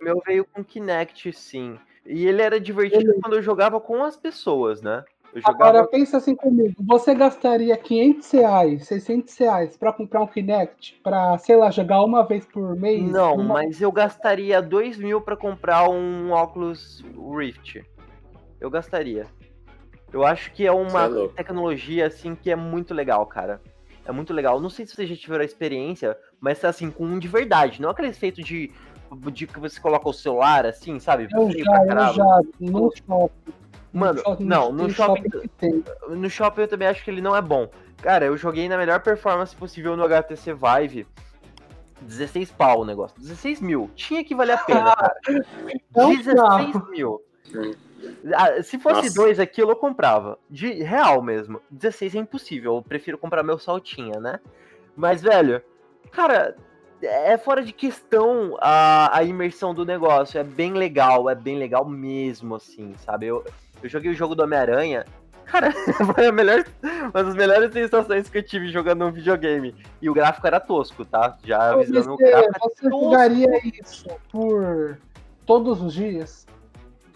[0.00, 1.78] O meu veio com Kinect, sim.
[2.04, 5.04] E ele era divertido Ele- quando eu jogava com as pessoas, né?
[5.34, 10.26] Eu jogava Agora pensa assim comigo, você gastaria 500 reais, 600 reais pra comprar um
[10.26, 10.98] Kinect?
[11.02, 13.10] Pra, sei lá, jogar uma vez por mês?
[13.10, 17.04] Não, Uma- mas eu gastaria 2 mil pra comprar um óculos
[17.36, 17.84] Rift.
[18.60, 19.26] Eu gastaria.
[20.12, 21.34] Eu acho que é uma é louco.
[21.34, 23.60] tecnologia, assim, que é muito legal, cara.
[24.06, 24.60] É muito legal.
[24.60, 27.82] Não sei se vocês já tiveram a experiência, mas assim, com um de verdade.
[27.82, 28.70] Não aquele feito de,
[29.32, 31.28] de que você coloca o celular, assim, sabe?
[31.32, 33.52] Eu Feio já, eu já, no shopping.
[33.92, 35.84] Mano, shopping- não, no shopping- tem.
[36.08, 37.68] No shopping eu também acho que ele não é bom.
[38.02, 41.06] Cara, eu joguei na melhor performance possível no HTC Vive.
[42.02, 43.18] 16 pau o negócio.
[43.18, 43.90] 16 mil.
[43.94, 45.14] Tinha que valer a pena, cara.
[45.90, 47.22] Então, 16 mil.
[48.34, 49.14] Ah, Se fosse Nossa.
[49.14, 50.38] dois aquilo, eu comprava.
[50.50, 51.60] De real mesmo.
[51.70, 52.76] 16 é impossível.
[52.76, 54.38] Eu prefiro comprar meu saltinha, né?
[54.94, 55.62] Mas, velho,
[56.12, 56.54] cara,
[57.02, 60.38] é fora de questão a, a imersão do negócio.
[60.38, 63.26] É bem legal, é bem legal mesmo, assim, sabe?
[63.26, 63.44] Eu,
[63.82, 65.04] eu joguei o jogo do Homem-Aranha.
[65.44, 65.72] Cara,
[66.14, 69.74] foi a melhor, uma das melhores sensações que eu tive jogando um videogame.
[70.02, 71.38] E o gráfico era tosco, tá?
[71.44, 72.58] Já avisando o gráfico.
[72.60, 74.98] você jogaria isso por
[75.44, 76.46] todos os dias?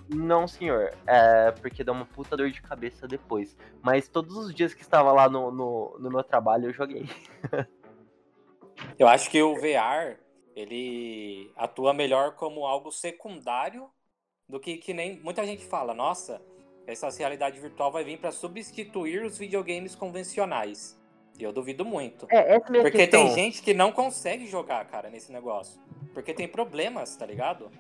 [0.09, 0.93] Não, senhor.
[1.07, 3.57] É porque dá uma puta dor de cabeça depois.
[3.83, 7.09] Mas todos os dias que estava lá no, no, no meu trabalho, eu joguei.
[9.01, 10.19] Eu acho que o VR
[10.55, 13.89] ele atua melhor como algo secundário
[14.47, 15.95] do que que nem muita gente fala.
[15.95, 16.39] Nossa,
[16.87, 21.01] essa realidade virtual vai vir para substituir os videogames convencionais.
[21.39, 22.27] E eu duvido muito.
[22.31, 23.25] É, essa é a minha Porque questão.
[23.25, 25.81] tem gente que não consegue jogar, cara, nesse negócio.
[26.13, 27.71] Porque tem problemas, tá ligado?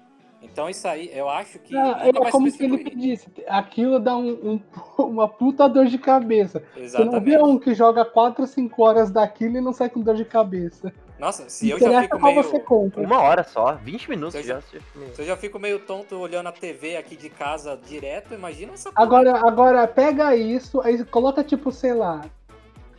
[0.40, 2.50] Então isso aí, eu acho que Ah, nunca é vai como o.
[2.50, 4.60] Felipe disse, aquilo dá um- um-
[5.04, 6.60] uma puta dor de cabeça.
[6.74, 7.42] Você não vê Exatamente.
[7.42, 10.90] um que joga 4, 5 horas daquilo e não sai com dor de cabeça.
[11.20, 12.42] Nossa, se eu já fico meio...
[12.42, 13.02] você compra.
[13.02, 14.60] Uma hora só, 20 minutos Eu já.
[14.62, 14.80] Se
[15.18, 19.04] eu já fico meio tonto olhando a TV aqui de casa direto, imagina essa porra.
[19.04, 22.22] Agora, agora pega isso, aí coloca tipo, sei lá,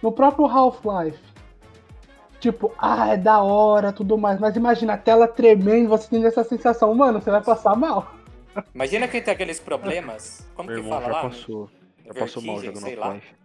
[0.04, 1.20] no próprio Half-Life.
[2.40, 4.40] Tipo, ah, é da hora, tudo mais.
[4.40, 8.14] Mas imagina a tela tremendo, você tendo essa sensação, mano, você vai passar mal.
[8.74, 10.48] Imagina quem tem aqueles problemas.
[10.54, 11.30] Como Meu que irmão fala já lá?
[11.30, 11.70] passou.
[12.06, 13.08] Já passou mal jogando sei lá.
[13.08, 13.42] Half-Life.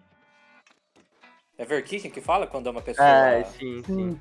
[1.59, 3.09] É vertigem que fala quando é uma pessoa.
[3.09, 4.21] É, sim, sim.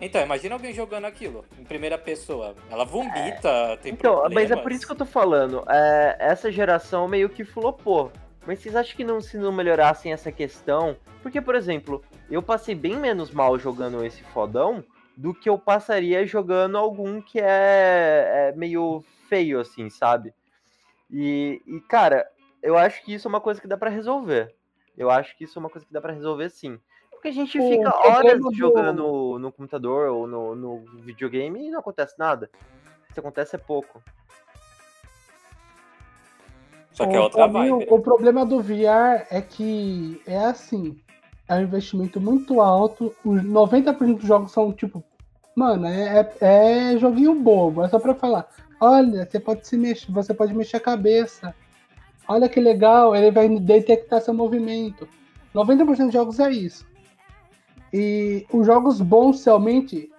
[0.00, 2.54] Então, imagina alguém jogando aquilo em primeira pessoa.
[2.70, 4.34] Ela vomita, tem Então, problemas.
[4.34, 5.64] mas é por isso que eu tô falando.
[5.68, 8.12] É, essa geração meio que flopou.
[8.46, 10.96] Mas vocês acham que não se não melhorassem essa questão?
[11.22, 14.84] Porque, por exemplo, eu passei bem menos mal jogando esse fodão
[15.16, 20.34] do que eu passaria jogando algum que é, é meio feio, assim, sabe?
[21.10, 22.26] E, e, cara,
[22.62, 24.54] eu acho que isso é uma coisa que dá pra resolver.
[24.98, 26.78] Eu acho que isso é uma coisa que dá pra resolver sim.
[27.24, 31.70] Porque a gente O fica horas do- jogando no computador ou no, no videogame e
[31.70, 32.50] não acontece nada.
[33.14, 34.02] Se acontece é pouco.
[36.92, 37.72] Só que é O- outra vibe.
[37.88, 41.00] o, o problema do VR é que é assim.
[41.48, 43.14] é um investimento muito alto.
[43.24, 45.02] Os 90% dos jogos são tipo.
[45.56, 47.84] Mano, é, é, é joguinho bobo.
[47.84, 48.46] É só pra falar.
[48.78, 51.54] Olha, você pode se mexer, você pode mexer a cabeça.
[52.28, 55.08] Olha que legal, ele vai detectar seu movimento.
[55.54, 56.84] 90% dos jogos é isso.
[57.96, 60.10] E os jogos bons realmente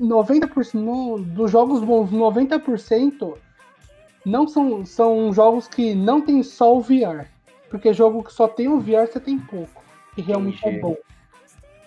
[0.00, 3.38] 90% no, dos jogos bons, 90%
[4.24, 7.28] não são, são jogos que não tem só o VR.
[7.70, 9.84] Porque jogo que só tem o VR você tem pouco.
[10.16, 10.82] E realmente é Entendi.
[10.82, 10.96] bom.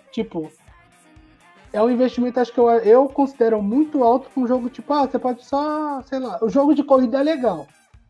[0.10, 0.49] Tipo,
[1.73, 5.06] é um investimento, acho que eu, eu considero muito alto pra um jogo tipo, ah,
[5.06, 7.67] você pode só, sei lá, o jogo de corrida é legal.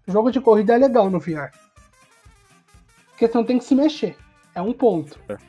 [0.08, 1.50] O jogo de corrida é legal no VR.
[3.10, 4.15] Porque você não tem que se mexer.
[4.54, 5.20] É um ponto.
[5.28, 5.48] É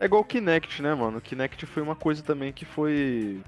[0.00, 1.18] igual o Kinect, né, mano?
[1.18, 3.40] O Kinect foi uma coisa também que foi.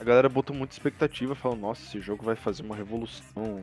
[0.00, 3.62] A galera botou muita expectativa, falou, nossa, esse jogo vai fazer uma revolução.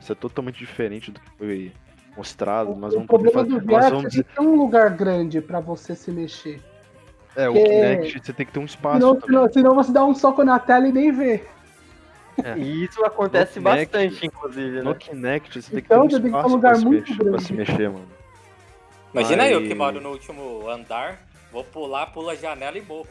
[0.00, 1.72] Isso é totalmente diferente do que foi
[2.16, 3.60] mostrado, mas o vamos poder problema fazer.
[3.60, 6.60] do VR Nós é vamos você tem um lugar grande pra você se mexer.
[7.36, 10.14] É, o Kinect, você tem que ter um espaço Senão, senão, senão você dá um
[10.14, 11.44] soco na tela e nem vê.
[12.56, 14.96] E isso acontece No Kinect- bastante, inclusive, No né?
[14.98, 16.78] Kinect, você tem que Então, ter um você tem que ter um espaço lugar pra,
[16.80, 17.44] se muito mexer, pra grande.
[17.44, 18.08] se mexer, mano.
[19.12, 21.20] Imagina eu que moro no último andar,
[21.50, 23.08] vou pular, pula a janela e morro.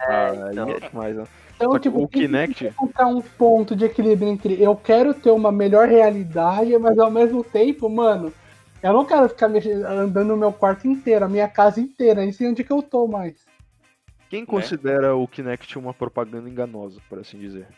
[0.00, 0.68] Ah, então.
[0.70, 1.24] é demais, né?
[1.54, 4.74] Então, Só que tipo, o tem que Kinect, encontrar um ponto de equilíbrio entre eu
[4.74, 8.32] quero ter uma melhor realidade, mas ao mesmo tempo, mano,
[8.82, 12.32] eu não quero ficar mexendo, andando no meu quarto inteiro, a minha casa inteira, nem
[12.32, 13.46] sei onde que eu tô mais.
[14.28, 17.68] quem considera o Kinect uma propaganda enganosa, por assim dizer?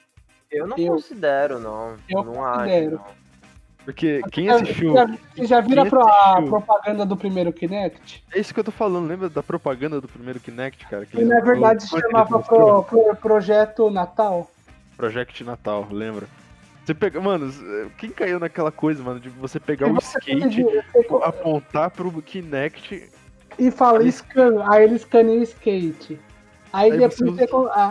[0.51, 1.97] Eu não Eu- considero, não.
[2.09, 2.97] Eu não considero.
[2.97, 3.05] acho.
[3.09, 3.26] não.
[3.87, 4.93] Porque quem Já- assistiu.
[4.95, 8.25] já- Você já viram quem pro- a assistiu- propaganda do primeiro Kinect?
[8.35, 11.07] É isso que eu tô falando, lembra da propaganda do primeiro Kinect, cara?
[11.07, 14.51] Que Que na verdade se chamava pro, pro- Projeto Natal.
[14.97, 16.27] Project Natal, lembra?
[16.85, 17.21] Você pega.
[17.21, 17.53] Mano,
[17.97, 20.85] quem caiu naquela coisa, mano, de você pegar o skate, você-
[21.23, 23.09] apontar pro Kinect.
[23.57, 26.19] e fala Aí- scan, aí ele escaneia o skate.
[26.73, 27.47] Aí, Aí depois você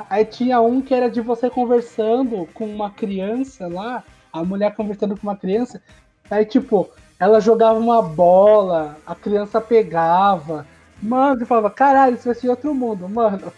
[0.09, 4.03] aí tinha um que era de você conversando com uma criança lá,
[4.39, 5.81] a mulher conversando com uma criança,
[6.29, 10.65] aí tipo, ela jogava uma bola, a criança pegava.
[11.01, 13.51] Mano, você falava, caralho, isso vai ser outro mundo, mano.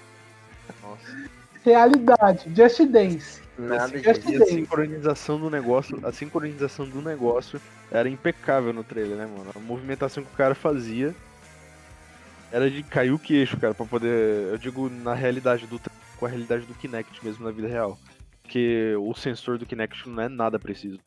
[0.81, 1.29] Nossa.
[1.63, 3.41] Realidade, Just Dance.
[3.57, 4.31] Nada Esse- disso.
[4.31, 7.59] E a sincronização do negócio, a sincronização do negócio
[7.91, 9.49] era impecável no trailer, né, mano?
[9.55, 11.15] A movimentação que o cara fazia
[12.51, 14.49] era de cair o queixo, cara, pra poder.
[14.51, 15.79] Eu digo na realidade do
[16.17, 17.97] com a realidade do Kinect mesmo na vida real.
[18.47, 20.97] Porque o sensor do Kinect não é nada preciso.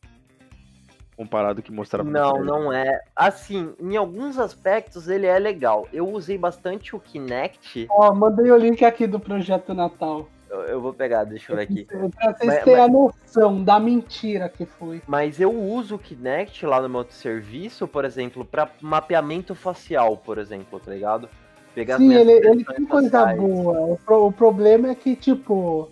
[1.17, 3.01] Comparado que mostrava Não, não é.
[3.17, 5.89] Assim, em alguns aspectos ele é legal.
[5.91, 7.87] Eu usei bastante o Kinect.
[7.91, 10.29] Ó, mandei o link aqui do Projeto Natal.
[10.51, 11.85] Eu, eu vou pegar, deixa eu ver aqui.
[11.87, 11.99] Pra
[12.35, 15.01] vocês Mas- terem a noção da mentira que foi.
[15.07, 20.37] Mas eu uso o Kinect lá no meu serviço, por exemplo, pra mapeamento facial, por
[20.37, 21.27] exemplo, tá ligado?
[21.75, 23.41] Pegar Sim, ele, ele tem coisa faciais.
[23.41, 23.81] boa.
[23.81, 25.89] O, pro- o problema é que, tipo,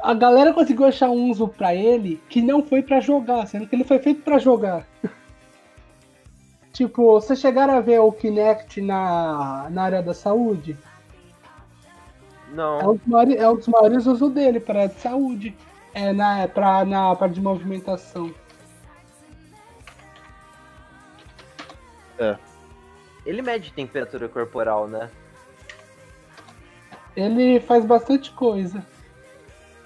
[0.00, 3.74] a, galera conseguiu achar um uso pra ele que não foi pra jogar, sendo que
[3.74, 4.86] ele foi feito pra jogar.
[6.72, 10.76] tipo, vocês chegaram a ver o Kinect na, na área da saúde?
[12.50, 15.56] É Não, um dos maiores, é um dos maiores usos dele pra área de saúde.
[15.92, 18.34] É na, pra, na parte de movimentação.
[23.24, 25.10] ele mede temperatura corporal, né?
[27.16, 28.84] Ele faz bastante coisa.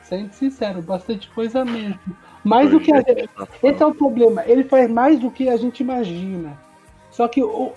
[0.09, 1.99] Sendo sincero, bastante coisa mesmo.
[2.43, 3.29] Mais do que a gente.
[3.37, 3.49] Natal.
[3.63, 4.43] Esse é o problema.
[4.47, 6.57] Ele faz mais do que a gente imagina.
[7.11, 7.73] Só que o-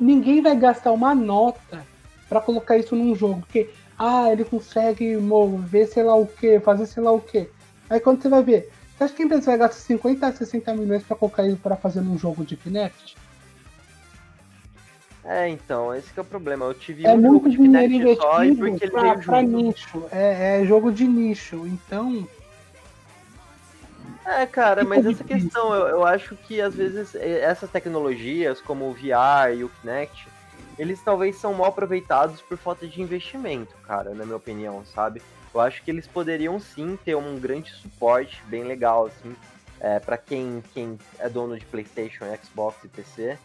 [0.00, 1.84] ninguém vai gastar uma nota
[2.28, 3.40] pra colocar isso num jogo.
[3.40, 7.48] Porque, ah, ele consegue mover sei lá o que, fazer sei lá o que.
[7.88, 8.68] Aí quando você vai ver,
[8.98, 11.76] você acha que a empresa vai gastar 50 a 60 milhões pra colocar isso pra
[11.76, 13.16] fazer num jogo de Kinect?
[15.28, 16.66] É, então, esse que é o problema.
[16.66, 19.42] Eu tive É um jogo muito de dinheiro e investido porque ele pra, veio pra
[19.42, 20.04] nicho.
[20.12, 21.66] É, é jogo de nicho.
[21.66, 22.28] Então,
[24.24, 28.92] É, cara, mas essa questão, eu, eu acho que às vezes essas tecnologias, como o
[28.92, 30.28] VR e o Kinect,
[30.78, 35.22] eles talvez são mal aproveitados por falta de investimento, cara, na minha opinião, sabe?
[35.54, 39.34] Eu acho que eles poderiam sim ter um grande suporte bem legal, assim,
[39.80, 43.38] é, para quem, quem é dono de PlayStation, Xbox e PC.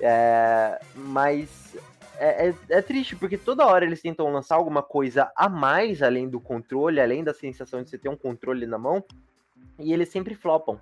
[0.00, 1.76] É, mas
[2.18, 6.28] é, é- é triste, porque toda hora eles tentam lançar alguma coisa a mais além
[6.28, 9.04] do controle, além da sensação de você ter um controle na mão,
[9.78, 10.80] e eles sempre flopam.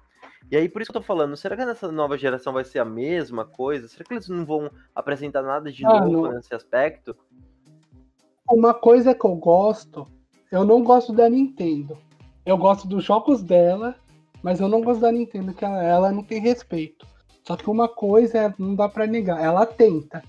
[0.51, 2.79] E aí, por isso que eu tô falando, será que nessa nova geração vai ser
[2.79, 3.87] a mesma coisa?
[3.87, 6.33] Será que eles não vão apresentar nada de Ah, novo não.
[6.33, 7.15] nesse aspecto?
[8.51, 10.07] Uma coisa que eu gosto,
[10.51, 11.99] eu não gosto da Nintendo.
[12.47, 13.95] Eu gosto dos jogos dela,
[14.43, 17.07] mas eu não gosto da Nintendo, que ela, ela não tem respeito.
[17.49, 20.23] Só que uma coisa é- não dá pra negar, ela tenta.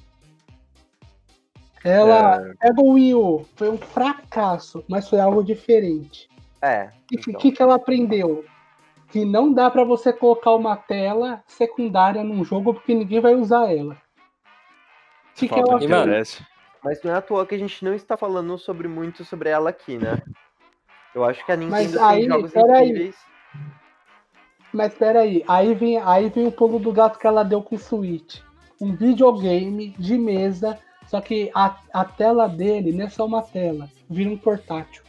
[1.84, 6.30] Ela pega o Wii U, foi um fracasso, mas foi algo diferente.
[6.62, 6.86] É.
[6.86, 7.42] O que, então.
[7.42, 8.46] que, que ela aprendeu?
[9.10, 13.70] Que não dá pra você colocar uma tela secundária num jogo porque ninguém vai usar
[13.70, 13.98] ela.
[15.36, 16.42] Que fala ela interesse.
[16.82, 19.72] Mas não é à toa que a gente não está falando sobre muito sobre ela
[19.72, 20.22] aqui, né?
[21.14, 22.90] Eu acho que a Nintendo Mas tem aí, jogos peraí.
[22.90, 23.16] incríveis.
[24.74, 27.80] Mas peraí, aí vem, aí vem o pulo do gato que ela deu com o
[27.80, 28.40] Switch.
[28.80, 30.78] Um videogame de mesa,
[31.08, 35.04] só que a, a tela dele não é só uma tela, vira um portátil.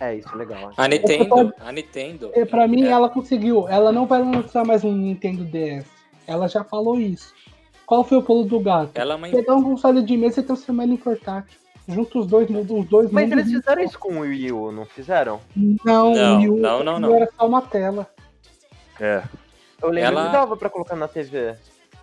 [0.00, 0.70] É, isso é legal.
[0.76, 2.30] A Nintendo, a Nintendo.
[2.34, 3.66] E pra mim, é, ela conseguiu.
[3.68, 5.86] Ela não vai lançar mais um Nintendo DS.
[6.24, 7.34] Ela já falou isso.
[7.84, 8.92] Qual foi o pulo do gato?
[8.94, 11.58] ela é uma Pegar um console de mesa e transformar ele em portátil.
[11.88, 15.40] Junta os dois, os dois Mas eles fizeram isso com o Wii U, não fizeram?
[15.56, 17.14] Não, Não, o Wii U- não, não, não.
[17.14, 18.06] era só uma tela.
[19.00, 19.22] É.
[19.80, 21.56] Eu lembro Ela- que dava pra colocar na TV.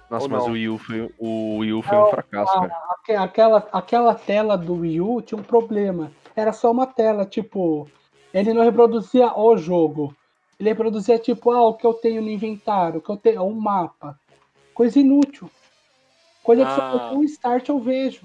[0.09, 0.49] Nossa, Ou mas não?
[0.49, 2.83] o Wii U foi, o Wii U foi Não, um fracasso, a- cara.
[2.91, 6.11] aque- Aquela, aquela tela do Wii U tinha um problema.
[6.35, 7.89] Era só uma tela, tipo,
[8.33, 10.15] ele não reproduzia o jogo.
[10.59, 13.53] Ele reproduzia, tipo, ah, o que eu tenho no inventário, o que eu tenho, um
[13.59, 14.17] mapa.
[14.73, 15.49] Coisa inútil.
[16.43, 16.75] Coisa que Ah.
[16.75, 18.21] se eu der um start eu vejo.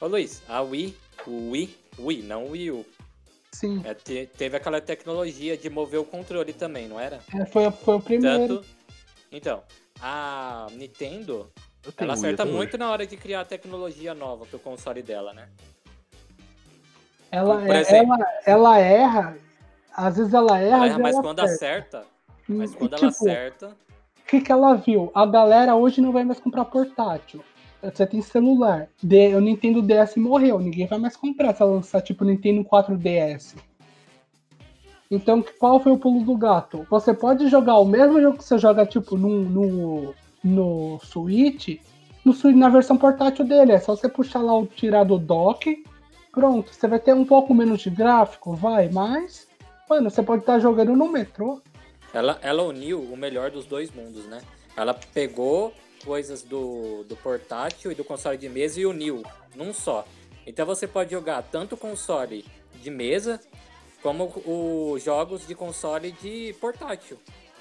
[0.00, 2.86] Ô Luiz, a Wii, o Wii, Wii, não o Wii U.
[3.58, 7.18] Sim, É, te- teve aquela tecnologia de mover o controle também, não era?
[7.34, 8.58] é, foi, foi o primeiro.
[8.58, 8.68] Tanto.
[9.32, 9.64] Então,
[10.00, 11.50] a Nintendo,
[11.96, 12.78] ela acerta muito hoje.
[12.78, 15.48] na hora de criar tecnologia nova pro console dela, né?
[17.32, 18.14] Ela, é- exemplo.
[18.14, 19.36] ela, ela erra,
[19.92, 21.98] às vezes ela erra, Ela erra, mas ela quando acerta.
[21.98, 22.06] acerta,
[22.46, 23.76] mas E, quando ela tipo, acerta,
[24.20, 25.10] O que, que ela viu?
[25.12, 27.42] A galera hoje não vai mais comprar portátil.
[27.82, 28.88] Você tem celular.
[29.36, 30.58] O Nintendo DS morreu.
[30.58, 33.56] Ninguém vai mais comprar se lançar tipo Nintendo 4DS.
[35.10, 36.86] Então, qual foi o pulo do gato?
[36.90, 40.14] Você pode jogar o mesmo jogo que você joga tipo no, no,
[40.44, 41.80] no Switch,
[42.24, 43.72] no, na versão portátil dele.
[43.72, 45.82] É só você puxar lá tirar do dock.
[46.32, 49.48] Pronto, você vai ter um pouco menos de gráfico, vai, mas.
[49.88, 51.62] Mano, você pode estar jogando no metrô.
[52.12, 54.40] ela, ela uniu o melhor dos dois mundos, né?
[54.76, 55.72] Ela pegou
[56.08, 59.22] coisas do, do portátil e do console de mesa e uniu
[59.54, 60.06] num só.
[60.46, 62.46] Então você pode jogar tanto console
[62.82, 63.38] de mesa
[64.02, 67.18] como os jogos de console de portátil.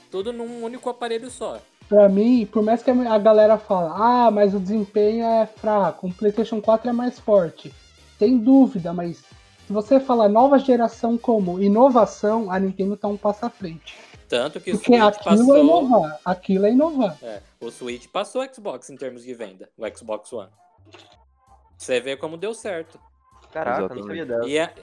[0.10, 1.60] Tudo num único aparelho só.
[1.90, 6.14] Pra mim, por mais que a galera fala, ah, mas o desempenho é fraco, o
[6.14, 7.74] PlayStation 4 é mais forte.
[8.18, 13.46] Sem dúvida, mas se você falar nova geração como inovação, a Nintendo tá um passo
[13.46, 13.98] à frente.
[14.28, 15.58] Tanto que o Porque Switch aquilo é passou.
[15.58, 17.18] inovar, aquilo é inovar.
[17.24, 20.50] É, o Switch passou o Xbox em termos de venda, o Xbox One.
[21.78, 23.00] Você vê como deu certo.
[23.52, 24.48] Caraca, não sabia dessa.
[24.48, 24.74] E é,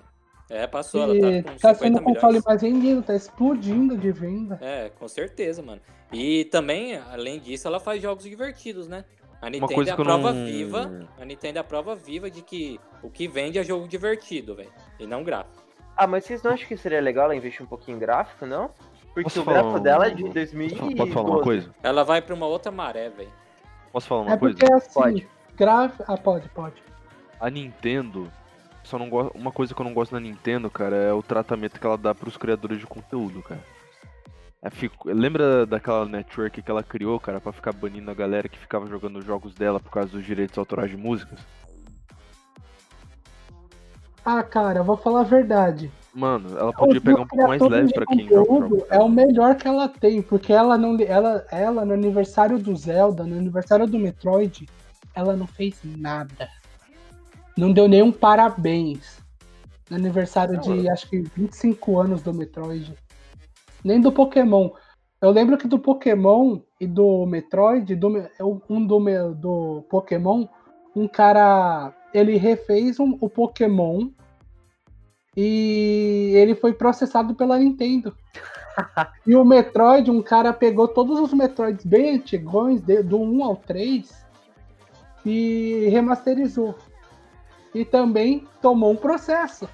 [0.48, 2.44] é passou, ela E tá com tá 50 sendo o console milhões.
[2.44, 4.58] mais vendido, tá explodindo de venda.
[4.62, 5.80] É, com certeza, mano.
[6.12, 9.04] E também, além disso, ela faz jogos divertidos, né?
[9.42, 11.08] A Nintendo é a prova não- viva.
[11.20, 14.72] A Nintendo é a prova viva de que o que vende é jogo divertido, velho.
[14.98, 15.62] E não gráfico.
[15.96, 18.70] Ah, mas vocês não acham que seria legal ela investir um pouquinho em gráfico, não?
[19.14, 20.96] Porque Posso o falar gráfico um- dela é de Posso 2012.
[20.96, 21.74] Pode falar uma coisa?
[21.82, 23.30] Ela vai pra uma outra maré, velho.
[23.92, 24.56] Posso falar uma é coisa?
[24.58, 25.28] porque assim, Pode.
[25.54, 26.00] graf...
[26.08, 26.82] Ah, pode, pode.
[27.40, 28.28] A Nintendo,
[28.82, 31.78] só não gosto, uma coisa que eu não gosto da Nintendo, cara, é o tratamento
[31.78, 33.60] que ela dá pros criadores de conteúdo, cara.
[34.60, 38.58] É, fico- lembra daquela network que ela criou, cara, pra ficar banindo a galera que
[38.58, 41.38] ficava jogando os jogos dela por causa dos direitos autorais de músicas?
[44.24, 45.92] Ah, cara, eu vou falar a verdade.
[46.14, 49.66] Mano, ela podia pegar um pouco mais leve pra quem joga É o melhor que
[49.66, 54.68] ela tem, porque ela não ela, ela no aniversário do Zelda, no aniversário do Metroid,
[55.12, 56.48] ela não fez nada.
[57.56, 59.18] Não deu nenhum parabéns.
[59.90, 62.94] No aniversário de acho que 25 anos do Metroid.
[63.84, 64.70] Nem do Pokémon.
[65.20, 68.08] Eu lembro que do Pokémon e do Metroid, do,
[68.68, 69.00] um do,
[69.34, 70.46] do Pokémon,
[70.94, 71.92] um cara.
[72.12, 74.10] Ele refez um- o Pokémon
[75.36, 78.16] e ele foi processado pela Nintendo.
[79.26, 83.56] e o Metroid, um cara pegou todos os Metroids bem antigões, de- do 1 ao
[83.56, 84.24] 3,
[85.24, 86.74] e remasterizou.
[87.74, 89.68] E também tomou um processo.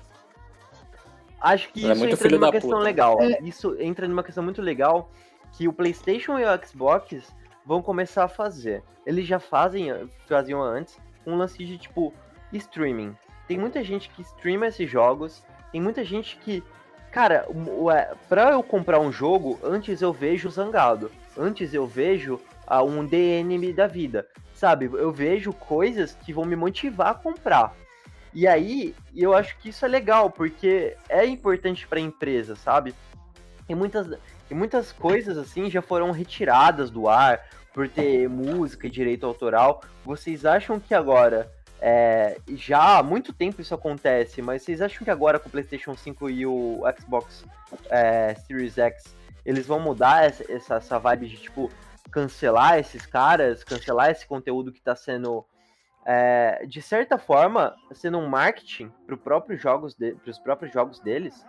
[1.41, 2.83] Acho que é isso muito entra numa questão puta.
[2.83, 3.21] legal.
[3.21, 3.39] É.
[3.43, 5.11] Isso entra numa questão muito legal
[5.53, 7.35] que o PlayStation e o Xbox
[7.65, 8.83] vão começar a fazer.
[9.07, 9.89] Eles já fazem,
[10.29, 12.13] faziam antes, um lance de tipo
[12.53, 13.17] streaming.
[13.49, 15.43] Tem muita gente que streama esses jogos,
[15.73, 16.62] tem muita gente que,
[17.11, 17.47] cara,
[17.95, 23.05] é, pra eu comprar um jogo, antes eu vejo Zangado, antes eu vejo ah, um
[23.05, 24.87] DNM da vida, sabe?
[24.87, 27.75] Eu vejo coisas que vão me motivar a comprar.
[28.33, 32.95] E aí, eu acho que isso é legal, porque é importante para a empresa, sabe?
[33.68, 34.07] E muitas,
[34.49, 37.41] e muitas coisas assim já foram retiradas do ar,
[37.73, 39.83] por ter música e direito autoral.
[40.05, 41.51] Vocês acham que agora,
[41.81, 45.95] é, já há muito tempo isso acontece, mas vocês acham que agora com o PlayStation
[45.95, 47.45] 5 e o Xbox
[47.89, 49.16] é, Series X,
[49.47, 51.70] eles vão mudar essa, essa, vibe de, tipo,
[52.11, 55.47] cancelar esses caras, cancelar esse conteúdo que tá sendo,
[56.05, 61.47] é, de certa forma, sendo um marketing pro próprio jogos de, pros próprios jogos deles?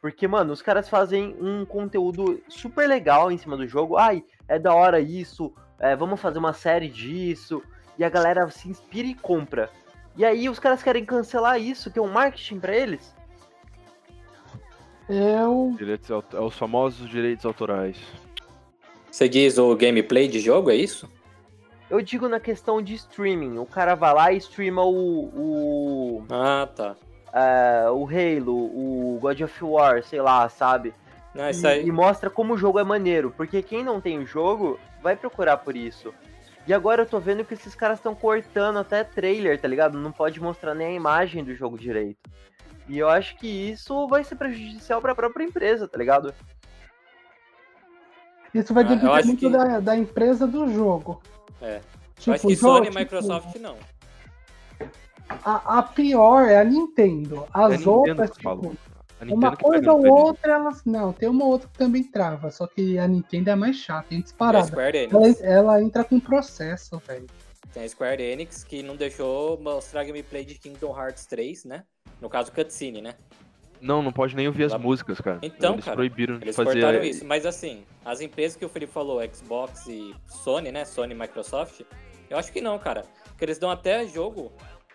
[0.00, 3.96] Porque, mano, os caras fazem um conteúdo super legal em cima do jogo.
[3.96, 7.62] Ai, é da hora isso, é, vamos fazer uma série disso.
[7.98, 9.70] E a galera se inspira e compra.
[10.16, 13.14] E aí os caras querem cancelar isso, que é um marketing pra eles.
[15.08, 15.74] Eu.
[15.76, 17.96] Direitos, aut- é os famosos direitos autorais.
[19.10, 21.08] Você diz o gameplay de jogo, é isso?
[21.90, 23.58] Eu digo na questão de streaming.
[23.58, 25.24] O cara vai lá e streama o.
[25.26, 26.96] o, Ah, tá.
[27.32, 30.94] é, o Halo, o God of War, sei lá, sabe?
[31.34, 31.86] Não, isso e, aí.
[31.86, 33.32] e mostra como o jogo é maneiro.
[33.36, 36.12] Porque quem não tem o jogo vai procurar por isso.
[36.66, 39.98] E agora eu tô vendo que esses caras estão cortando até trailer, tá ligado?
[39.98, 42.30] Não pode mostrar nem a imagem do jogo direito.
[42.88, 46.34] E eu acho que isso vai ser prejudicial pra própria empresa, tá ligado?
[48.54, 51.20] Isso vai Ah, depender acho muito que- da, da empresa do jogo.
[51.60, 51.80] É.
[52.16, 53.76] Tipo, Eu acho que Sony e tipo, Microsoft não.
[55.44, 57.44] A, a pior é a Nintendo.
[57.44, 58.56] É a As Nintendo outras, que fala.
[58.56, 58.93] tipo, A Nintendo
[59.32, 60.12] uma coisa ou disso.
[60.14, 60.84] outra, elas.
[60.84, 62.50] Não, tem uma outra que também trava.
[62.50, 64.66] Só que a Nintendo é mais chata, é disparada.
[64.66, 67.26] Square Ela, ela entra com processo, velho.
[67.72, 71.84] Tem a Square Enix que não deixou mostrar gameplay de Kingdom Hearts 3, né?
[72.20, 73.14] No caso, cutscene, né?
[73.80, 75.40] Não, não pode nem ouvir as Lá- músicas, cara.
[75.42, 76.80] Então, Eles cara, proibiram de Eles fazer.
[76.80, 77.24] cortaram isso.
[77.24, 80.84] Mas assim, as empresas que o Felipe falou, Xbox e Sony, né?
[80.84, 81.82] Sony e Microsoft,
[82.30, 83.04] eu acho que não, cara.
[83.26, 84.52] Porque eles dão até jogo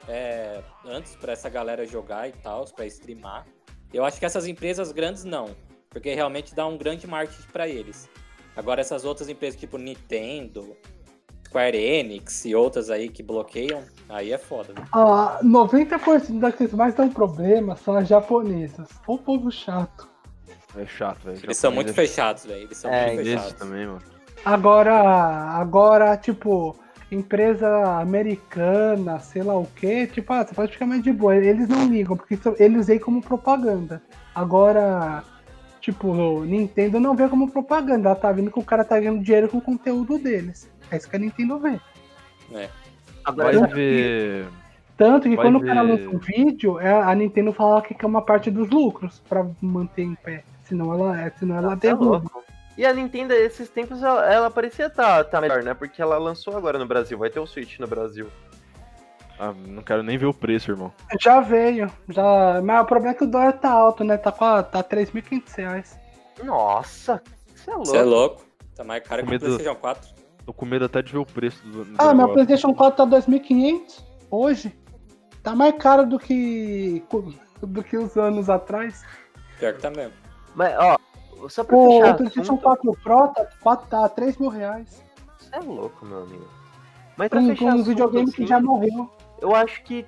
[0.08, 3.46] é, antes pra essa galera jogar e tal, pra streamar.
[3.94, 5.50] Eu acho que essas empresas grandes não.
[5.90, 8.08] Porque realmente dá um grande marketing pra eles.
[8.56, 10.76] Agora essas outras empresas tipo Nintendo,
[11.48, 14.74] Square Enix e outras aí que bloqueiam, aí é foda.
[14.74, 14.86] Né?
[14.94, 18.88] Ah, 90% das que mais dão problema são as japonesas.
[19.08, 20.08] O povo chato.
[20.78, 21.40] É chato, velho.
[21.42, 22.62] Eles são muito é fechados, velho.
[22.64, 23.54] Eles são É, muito fechados.
[23.54, 24.02] também, mano.
[24.46, 26.76] Agora, agora, tipo,
[27.12, 31.36] empresa americana, sei lá o que, tipo, ah, você pode ficar mais de boa.
[31.36, 34.02] Eles não ligam, porque isso, eles veem como propaganda.
[34.36, 35.24] Agora,
[35.82, 38.10] tipo, Nintendo não vê como propaganda.
[38.10, 40.70] Ela tá vendo que o cara tá ganhando dinheiro com o conteúdo deles.
[40.92, 41.80] É isso que a Nintendo vê.
[43.24, 44.48] Agora, Vai tanto ver.
[44.98, 45.92] Tanto que Vai quando o cara ver.
[45.94, 50.04] lança um vídeo, é- a Nintendo fala que é uma parte dos lucros pra manter
[50.04, 50.44] em pé.
[50.64, 52.22] Senão ela, é, senão ela Tá derruba.
[52.78, 55.74] E a Nintendo, esses tempos, ela, ela parecia tá, tá melhor, né?
[55.74, 58.28] Porque ela lançou agora no Brasil, vai ter o Switch no Brasil.
[59.38, 60.94] Ah, não quero nem ver o preço, irmão.
[61.20, 62.62] Já veio, já.
[62.62, 64.18] Mas o problema é que o dólar tá alto, né?
[64.18, 64.32] Tá,
[64.64, 66.00] tá 3.500 reais.
[66.44, 67.22] Nossa,
[67.56, 67.86] você é louco.
[67.86, 68.42] Você é louco.
[68.76, 70.10] Tá mais caro que o PlayStation 4.
[70.46, 71.86] Tô com medo até de ver o preço do.
[71.86, 72.30] do Ah, meu.
[72.34, 74.78] PlayStation 4 tá 2.500 hoje.
[75.44, 77.04] Tá mais caro do que
[77.62, 79.04] do que os anos atrás.
[79.58, 80.14] Pior que tá mesmo.
[80.56, 80.98] Mas, ó,
[81.48, 85.04] só pra O fechar PlayStation assunto, 4 Pro tá, 4, tá 3 mil reais.
[85.38, 86.48] você é louco, meu amigo.
[87.16, 89.10] Mas Pra pra um, fechar um assunto, videogame que já morreu.
[89.42, 90.06] eu acho que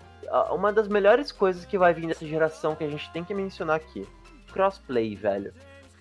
[0.52, 3.76] uma das melhores coisas que vai vir dessa geração que a gente tem que mencionar
[3.76, 4.08] aqui,
[4.52, 5.54] crossplay, velho.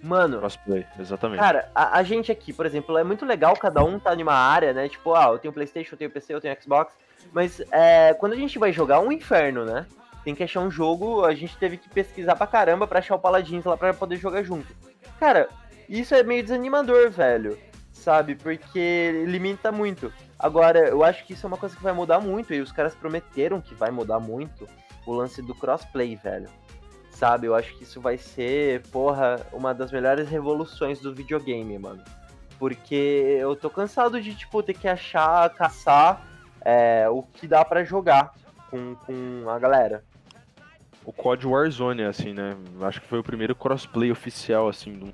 [0.02, 1.40] Mano, Crossplay, exatamente.
[1.40, 4.72] Cara, a, a gente aqui, por exemplo, é muito legal cada um tá numa área,
[4.72, 4.88] né?
[4.88, 6.94] Tipo, ah, eu tenho Playstation, eu tenho PC, eu tenho Xbox.
[7.32, 9.84] Mas é, quando a gente vai jogar, é um inferno, né?
[10.24, 13.18] Tem que achar um jogo, a gente teve que pesquisar pra caramba pra achar o
[13.18, 14.74] Paladins lá pra poder jogar junto.
[15.18, 15.48] Cara,
[15.88, 17.58] isso é meio desanimador, velho.
[17.92, 18.34] Sabe?
[18.34, 20.12] Porque limita muito.
[20.38, 22.94] Agora, eu acho que isso é uma coisa que vai mudar muito, e os caras
[22.94, 24.66] prometeram que vai mudar muito
[25.06, 26.48] o lance do crossplay, velho
[27.20, 27.46] sabe?
[27.46, 32.02] Eu acho que isso vai ser, porra, uma das melhores revoluções do videogame, mano.
[32.58, 36.24] Porque eu tô cansado de, tipo, ter que achar, caçar
[36.62, 38.32] é, o que dá pra jogar
[38.70, 40.02] com, com a galera.
[41.04, 42.56] O COD Warzone, assim, né?
[42.82, 44.92] Acho que foi o primeiro crossplay oficial, assim.
[44.92, 45.06] Do...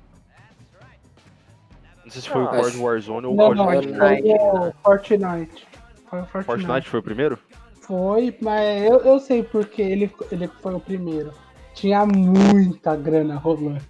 [2.03, 4.37] Não sei se foi Não, o COD acho- Warzone ou o Não, COD não, Fortnite,
[4.37, 4.73] foi o?
[4.83, 5.67] Fortnite.
[6.09, 6.45] Foi o Fortnite.
[6.45, 7.39] Fortnite foi o primeiro?
[7.81, 11.33] Foi, mas eu, eu sei porque ele, ele foi o primeiro.
[11.73, 13.81] Tinha muita grana rolando.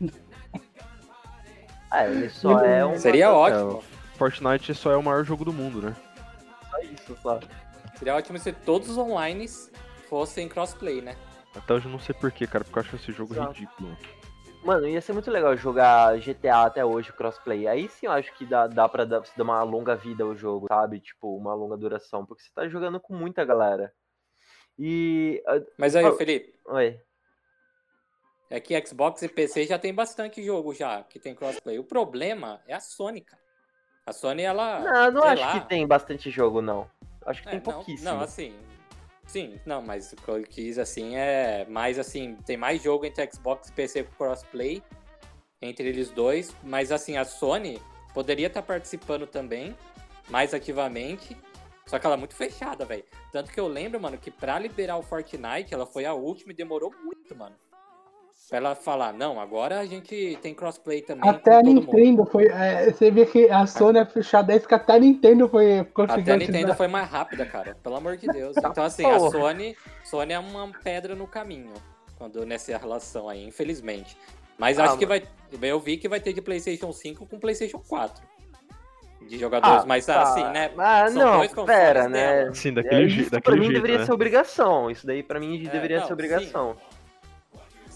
[1.89, 2.97] Ah, ele só é um.
[2.97, 3.83] Seria É, ótimo.
[4.17, 5.95] Fortnite só é o maior jogo do mundo, né?
[6.69, 7.39] Só isso, só.
[7.97, 9.45] Seria ótimo se todos os online
[10.09, 11.15] fossem crossplay, né?
[11.57, 13.53] Até hoje eu não sei porquê, cara, porque eu acho esse jogo Exato.
[13.53, 13.97] ridículo.
[14.63, 17.67] Mano, ia ser muito legal jogar GTA até hoje, crossplay.
[17.67, 20.67] Aí sim eu acho que dá, dá pra dar, dar uma longa vida ao jogo,
[20.67, 20.99] sabe?
[20.99, 22.25] Tipo, uma longa duração.
[22.25, 23.93] Porque você tá jogando com muita galera.
[24.77, 25.41] E.
[25.47, 26.13] ah, Mas aí, Oh.
[26.13, 26.99] Felipe, Oi.
[28.49, 31.79] é que Xbox e PC já tem bastante jogo já que tem crossplay.
[31.79, 33.41] O problema é a Sony, cara.
[34.05, 34.79] A Sony, ela.
[34.79, 36.89] Não, não sei acho lá, que tem bastante jogo, não.
[37.25, 38.09] Acho que É, tem não, pouquíssimo.
[38.09, 38.53] Não, assim.
[39.27, 43.29] Sim, não, mas o que eu quis, assim, é mais assim, tem mais jogo entre
[43.29, 44.81] Xbox e PC crossplay
[45.61, 47.81] entre eles dois, mas assim, a Sony
[48.13, 49.75] poderia estar participando também,
[50.29, 51.35] mais ativamente,
[51.85, 53.03] só que ela é muito fechada, velho.
[53.31, 56.55] Tanto que eu lembro, mano, que pra liberar o Fortnite, ela foi a última e
[56.55, 57.55] demorou muito, mano.
[58.49, 61.81] Pra ela falar, não, agora a gente tem crossplay também Até a todo mundo.
[61.93, 62.45] Nintendo foi.
[62.47, 66.31] é, você vê que a Sony é fechada, aí fica até a Nintendo foi Até
[66.31, 67.75] a Nintendo foi mais rápida, cara.
[67.83, 68.55] Pelo amor de Deus.
[68.55, 69.19] Então, assim, a.
[69.19, 69.75] Sony,
[70.05, 71.73] Sony é uma pedra no caminho
[72.17, 74.17] quando nessa relação aí, infelizmente.
[74.57, 75.23] Mas Ah, acho que vai.
[75.61, 78.25] Eu vi que vai ter de PlayStation 5 com PlayStation 4.
[79.27, 80.21] De jogadores, mas tá.
[80.21, 80.71] assim, né?
[80.77, 82.43] Ah, são não, dois consoles pera, né?
[82.43, 82.55] dela.
[82.55, 84.05] Sim, É, daquele, je- isso daquele pra mim jeito, deveria né?
[84.05, 84.89] ser obrigação.
[84.89, 86.75] Isso daí pra mim É, deveria não, ser obrigação.
[86.75, 86.96] Sim,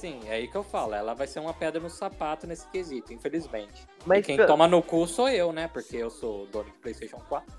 [0.07, 0.93] é aí que eu falo.
[0.93, 3.87] Ela vai ser uma pedra no sapato nesse quesito, infelizmente.
[4.05, 5.67] Mas, e quem pe- toma no cu sou eu, né?
[5.67, 7.53] Porque eu sou dono de PlayStation 4.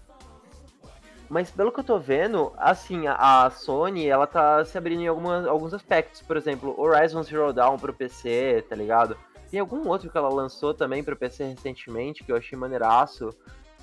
[1.28, 5.06] mas pelo que eu tô vendo, assim, a, a Sony, ela tá se abrindo em
[5.08, 6.20] algumas, alguns aspectos.
[6.22, 9.16] Por exemplo, Horizon Zero Dawn pro PC, tá ligado?
[9.50, 13.30] Tem algum outro que ela lançou também pro PC recentemente, que eu achei maneiraço.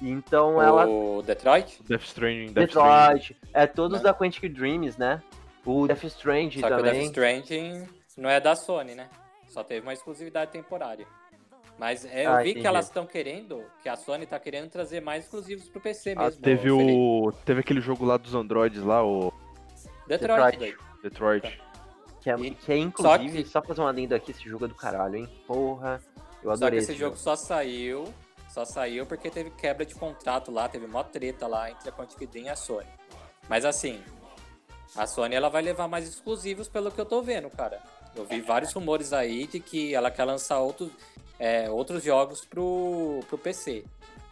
[0.01, 0.87] Então ela.
[0.87, 1.81] O Detroit?
[1.87, 3.13] Death Stranding, Death Stranding.
[3.17, 3.37] Detroit.
[3.53, 4.03] É todos Né?
[4.03, 5.21] da Quantic Dreams, né?
[5.65, 7.05] O Death Stranding Só que o Death também.
[7.07, 7.87] Stranding
[8.19, 9.09] não é da Sony, né?
[9.47, 11.07] Só teve uma exclusividade temporária.
[11.77, 12.61] Mas é, eu Ah, vi entendi.
[12.61, 16.23] que elas estão querendo, que a Sony tá querendo trazer mais exclusivos pro PC Ah,
[16.25, 16.41] mesmo.
[16.41, 16.91] teve Felipe.
[16.93, 17.31] o.
[17.45, 19.31] Teve aquele jogo lá dos androids lá, o
[20.07, 20.77] Detroit, Detroit.
[21.01, 21.61] Detroit.
[22.21, 24.65] Que é, E- que é inclusive, só que- só fazer um adendo aqui, esse jogo
[24.65, 25.43] é do caralho, hein?
[25.47, 28.13] Porra, eu Só que adorei esse jogo só saiu,
[28.49, 32.27] só saiu porque teve quebra de contrato lá, teve mó treta lá entre a Quantic
[32.29, 32.89] Dream e a Sony.
[33.47, 34.03] Mas assim,
[34.97, 37.81] a Sony ela vai levar mais exclusivos pelo que eu tô vendo, cara.
[38.15, 40.89] Eu vi vários rumores aí de que ela quer lançar outros,
[41.39, 43.83] é, outros jogos pro, pro PC.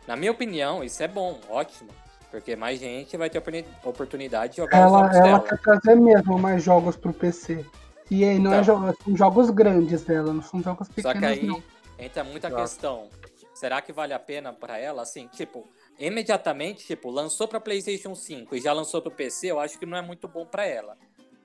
[0.08, 1.90] Na minha opinião, isso é bom, ótimo.
[2.30, 5.40] Porque mais gente vai ter oportuni- oportunidade de jogar os Ela, jogos ela dela.
[5.42, 7.66] quer trazer mesmo mais jogos pro PC.
[8.12, 8.90] E aí não é Então.
[8.92, 11.64] jo são jogos grandes dela, não são jogos Só pequenos que aí não.
[11.98, 12.62] entra muita Exato.
[12.64, 13.08] questão.
[13.54, 15.02] Será que vale a pena pra ela?
[15.02, 15.66] Assim, tipo,
[15.98, 19.98] imediatamente, tipo, lançou pra PlayStation 5 e já lançou pro PC, eu acho que não
[19.98, 20.98] é muito bom pra ela.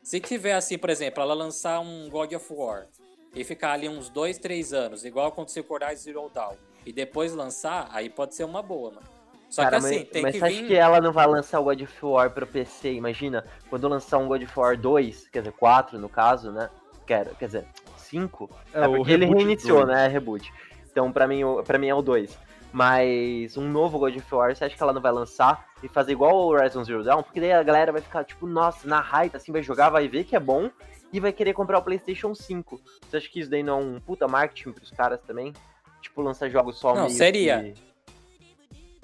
[0.03, 2.87] Se tiver assim, por exemplo, ela lançar um God of War
[3.35, 7.33] e ficar ali uns 2, 3 anos, igual aconteceu com Horizon Zero Dawn, e depois
[7.33, 9.07] lançar, aí pode ser uma boa, mano.
[9.49, 10.67] Só Cara, que assim, mas, tem mas que você acha vir.
[10.67, 12.93] que ela não vai lançar o God of War pro PC?
[12.95, 16.69] Imagina, quando lançar um God of War 2, quer dizer, 4 no caso, né?
[17.07, 17.67] Quer, quer dizer,
[17.99, 18.51] 5.
[18.73, 19.97] É, o porque ele reiniciou, dois.
[19.97, 20.09] né?
[20.09, 20.53] Reboot.
[20.91, 22.37] Então, pra mim, pra mim é o 2.
[22.73, 26.13] Mas um novo God of War, você acha que ela não vai lançar e fazer
[26.13, 27.23] igual o Horizon Zero Dawn?
[27.23, 30.25] Porque daí a galera vai ficar, tipo, nossa, na hype, assim, vai jogar, vai ver
[30.25, 30.71] que é bom
[31.13, 32.81] e vai querer comprar o PlayStation 5.
[33.11, 35.53] Você acha que isso daí não é um puta marketing pros caras também?
[36.01, 37.75] Tipo, lançar jogos só Não, meio seria.
[37.75, 37.93] que-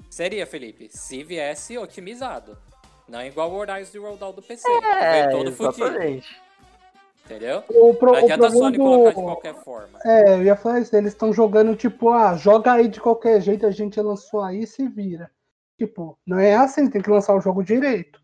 [0.09, 2.57] Seria, Felipe, se viesse otimizado.
[3.07, 4.67] Não igual o Horizon Zero Dawn do PC.
[4.83, 5.85] É, todo fudido.
[7.29, 7.63] Entendeu?
[7.69, 9.21] O, pro, Não o adianta problema Sony colocar de do...
[9.23, 9.99] qualquer forma.
[10.03, 13.65] É, eu ia falar isso, eles estão jogando tipo, ah, joga aí de qualquer jeito,
[13.67, 15.29] a gente lançou aí e se vira.
[15.77, 18.19] Tipo, não é assim, tem que lançar o jogo direito.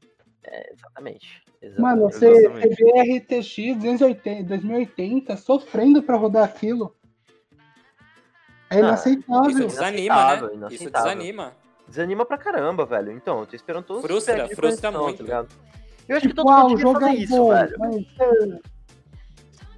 [0.74, 1.44] Exatamente.
[1.80, 2.14] Mano, exatamente.
[2.16, 2.76] você Exatamente.
[2.76, 6.96] você vê RTX 280, 2080 sofrendo pra rodar aquilo.
[8.70, 9.50] É Ah, inaceitável.
[9.52, 10.54] Isso desanima, Inaceitável, né?
[10.54, 11.10] Isso inaceitável.
[11.16, 11.54] desanima.
[11.88, 13.12] Desanima pra caramba, velho.
[13.12, 15.18] Então, eu tô esperando todos os Frustra, frustra conexão, muito.
[15.18, 15.48] tá ligado?
[16.08, 17.76] Eu acho que Tipo, todo ah, mundo o devia jogo fazer é isso, bom, velho.
[17.80, 18.60] mas é,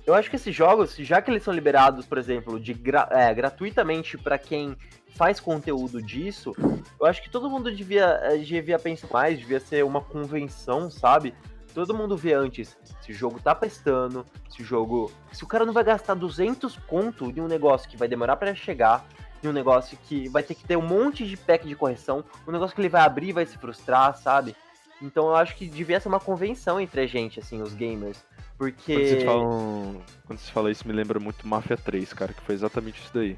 [0.08, 3.34] Eu acho que esses jogos, já que eles são liberados, por exemplo, de gra- é,
[3.34, 4.74] gratuitamente pra quem
[5.18, 6.53] faz conteúdo disso,
[6.97, 11.36] eu acho que todo mundo devia, eh, devia pensar mais, devia ser uma convenção, sabe?
[11.74, 15.12] Todo mundo vê antes se o jogo tá prestando, se o jogo.
[15.34, 18.55] Se o cara não vai gastar 200 conto de um negócio que vai demorar pra
[18.55, 19.05] chegar,
[19.41, 22.51] de um negócio que vai ter que ter um monte de pack de correção, um
[22.53, 24.55] negócio que ele vai abrir e vai se frustrar, sabe?
[25.01, 28.24] Então eu acho que devia ser uma convenção entre a gente, assim, os gamers.
[28.58, 28.93] Porque.
[28.93, 30.01] Quando vocês falam.
[30.26, 33.38] Quando você fala isso, me lembra muito Mafia 3, cara, que foi exatamente isso daí.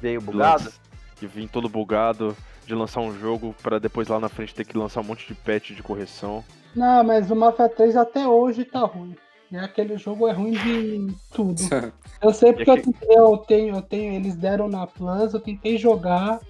[0.00, 0.72] veio bugado.
[1.16, 4.76] Que vim todo bugado de lançar um jogo pra depois lá na frente ter que
[4.76, 6.44] lançar um monte de patch de correção.
[6.74, 9.14] Não, mas o Mafia 3 até hoje tá ruim.
[9.52, 11.60] E aquele jogo é ruim de tudo.
[12.20, 15.40] Eu sei porque eu, aqui- tentei- eu tenho, eu tenho, eles deram na Plus, eu
[15.40, 16.40] tentei jogar,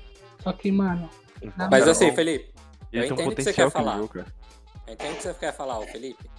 [0.41, 1.11] só que, mano,
[1.43, 2.13] Então, Mas assim.
[2.13, 2.51] Felipe,
[2.93, 3.97] E Eu tem um entendo o que você potencial quer falar.
[3.97, 4.27] jogo, cara.
[4.89, 6.31] entende o que você quer falar, ô Felipe?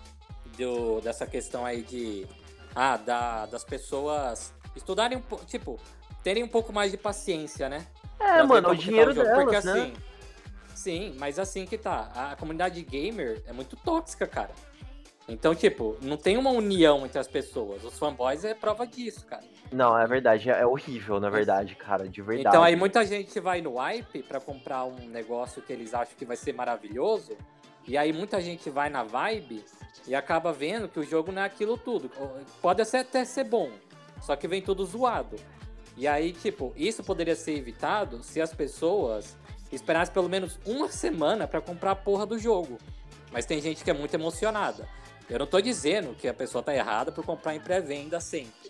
[0.57, 2.27] Do, dessa questão aí de.
[2.75, 5.45] Ah, da, das pessoas estudarem um pouco.
[5.45, 5.79] Tipo,
[6.23, 7.85] terem um pouco mais de paciência, né?
[8.19, 9.27] É, mano, o como que tá dinheiro jogo.
[9.27, 9.73] delas, Porque né?
[9.73, 9.93] assim.
[10.73, 12.11] Sim, mas assim que tá.
[12.13, 14.51] A comunidade gamer é muito tóxica, cara.
[15.27, 17.83] Então, tipo, não tem uma união entre as pessoas.
[17.83, 19.43] Os fanboys é prova disso, cara.
[19.71, 22.55] Não, é verdade, é horrível, na verdade, cara, de verdade.
[22.55, 26.25] Então aí muita gente vai no hype pra comprar um negócio que eles acham que
[26.25, 27.35] vai ser maravilhoso.
[27.87, 29.63] E aí muita gente vai na vibe
[30.07, 32.11] e acaba vendo que o jogo não é aquilo tudo.
[32.61, 33.71] Pode até ser bom,
[34.21, 35.37] só que vem tudo zoado.
[35.97, 39.37] E aí, tipo, isso poderia ser evitado se as pessoas
[39.71, 42.77] esperassem pelo menos uma semana pra comprar a porra do jogo.
[43.31, 44.87] Mas tem gente que é muito emocionada.
[45.29, 48.64] Eu não tô dizendo que a pessoa tá errada por comprar em pré-venda sempre.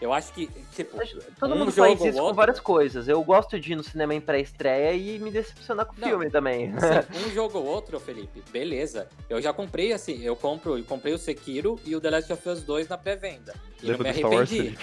[0.00, 0.46] Eu acho que,
[0.76, 0.96] tipo,
[1.40, 3.08] Todo um mundo jogo faz isso com outro- várias coisas.
[3.08, 6.08] Eu gosto de ir no cinema em pré-estreia e me decepcionar com o Não.
[6.08, 6.72] filme também.
[6.78, 9.08] Assim, um jogo ou outro, Felipe, beleza.
[9.28, 12.48] Eu já comprei assim, eu compro, eu comprei o Sekiro e o The Last of
[12.48, 13.54] Us 2 na pré-venda.
[13.82, 14.78] E não Lembra me arrependi.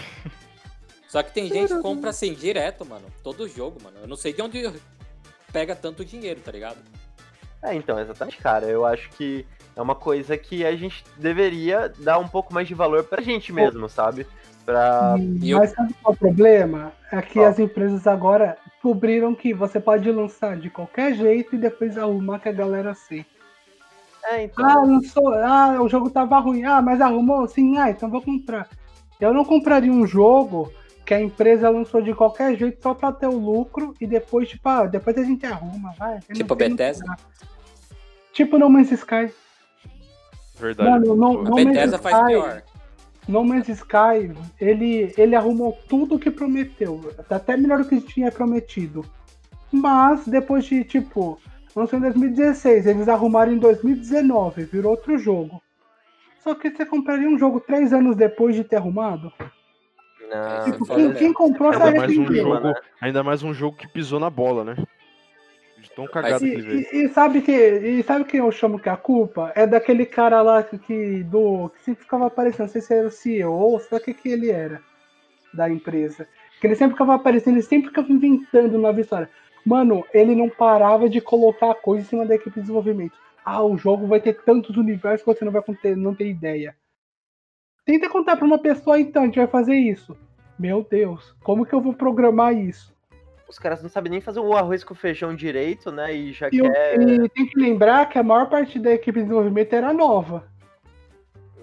[1.07, 3.05] Só que tem gente que compra assim direto, mano.
[3.23, 3.97] Todo jogo, mano.
[4.01, 4.69] Eu não sei de onde
[5.53, 6.77] pega tanto dinheiro, tá ligado?
[7.63, 8.65] É, então, exatamente, cara.
[8.65, 9.45] Eu acho que
[9.77, 13.53] é uma coisa que a gente deveria dar um pouco mais de valor pra gente
[13.53, 14.27] mesmo, sabe?
[14.65, 15.15] Pra.
[15.43, 16.91] Eu- Mas sabe qual é o problema?
[17.11, 17.45] É que Qual?
[17.45, 22.49] as empresas agora descobriram que você pode lançar de qualquer jeito e depois arrumar que
[22.49, 23.29] a galera aceita.
[24.23, 24.65] É, então.
[24.67, 26.63] Ah, lançou, ah, o jogo tava ruim.
[26.63, 27.47] Ah, mas arrumou?
[27.47, 28.67] Sim, ah, então vou comprar.
[29.21, 30.71] Eu não compraria um jogo
[31.05, 34.67] que a empresa lançou de qualquer jeito só pra ter o lucro e depois, tipo,
[34.67, 36.19] ah, depois a gente arruma, vai.
[36.33, 37.05] Tipo Bethesda?
[38.33, 39.31] Tipo No Man's Sky.
[40.59, 40.89] Verdade.
[40.89, 42.63] Mano, Pô, A não- Bethesda Man's faz Sky- pior.
[43.27, 47.11] No Man's Sky, ele, ele arrumou tudo o que prometeu.
[47.29, 49.03] Até melhor do que tinha prometido.
[49.71, 51.39] Mas, depois de, tipo,
[51.75, 55.61] lançou em 2016, eles arrumaram em 2019, virou outro jogo.
[56.39, 59.33] Só que você compraria um jogo três anos depois de ter arrumado?
[60.29, 61.15] Não, Tipo, quem, mesmo.
[61.15, 62.73] quem comprou Ainda mais um jogo, né?
[63.01, 64.75] ainda mais um jogo que pisou na bola, né?
[65.95, 68.91] Tão cagado E, que e- e sabe que e sabe quem eu chamo que é
[68.91, 69.51] a culpa?
[69.55, 73.07] É daquele cara lá que, que- do que sempre ficava aparecendo, não sei se era
[73.07, 74.81] o CEO ou sei lá o que que ele era
[75.53, 76.27] da empresa.
[76.59, 79.29] Que ele sempre ficava aparecendo, ele sempre ficava inventando nova história.
[79.65, 83.17] Mano, ele não parava de colocar coisa em cima da equipe de desenvolvimento.
[83.43, 86.75] Ah, o jogo vai ter tantos universos que você não vai ter, não ter ideia.
[87.85, 90.17] Tenta contar pra uma pessoa então, a gente vai fazer isso.
[90.57, 92.94] Meu Deus, como que eu vou programar isso?
[93.47, 96.13] Os caras não sabem nem fazer o arroz com feijão direito, né?
[96.13, 96.99] E já E, quer.
[96.99, 100.45] e tem que lembrar que a maior parte da equipe de desenvolvimento era nova.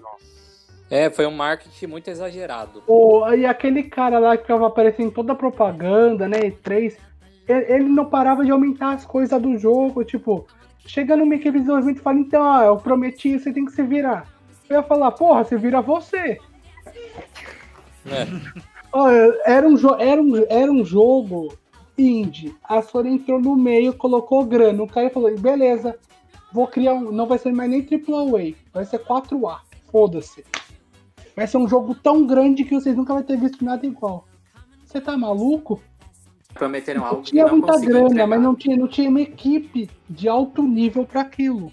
[0.01, 0.71] Nossa.
[0.89, 2.81] É, foi um marketing muito exagerado.
[2.87, 6.39] O, e aquele cara lá que ficava aparecendo em toda a propaganda, né?
[6.39, 6.97] E3,
[7.47, 10.05] ele, ele não parava de aumentar as coisas do jogo.
[10.05, 10.47] Tipo,
[10.85, 13.83] chega numa equipe de desenvolvimento e fala: então, ah, eu prometi, você tem que se
[13.83, 14.25] virar.
[14.69, 16.37] Eu ia falar: porra, se vira você.
[18.05, 18.27] É.
[18.93, 19.09] Ó,
[19.45, 21.57] era, um era, um, era um jogo
[21.97, 22.55] indie.
[22.63, 24.83] A Sony entrou no meio, colocou grana.
[24.83, 25.97] O cara falou: beleza,
[26.51, 27.11] vou criar um.
[27.11, 29.59] Não vai ser mais nem AAA, vai ser 4A.
[29.91, 30.43] Foda-se.
[31.35, 34.27] Vai ser um jogo tão grande que vocês nunca vão ter visto nada igual.
[34.85, 35.81] Você tá maluco?
[36.53, 38.27] Prometeram algo que tinha não muita grana, entregar.
[38.27, 41.71] mas não tinha, não tinha uma equipe de alto nível pra aquilo.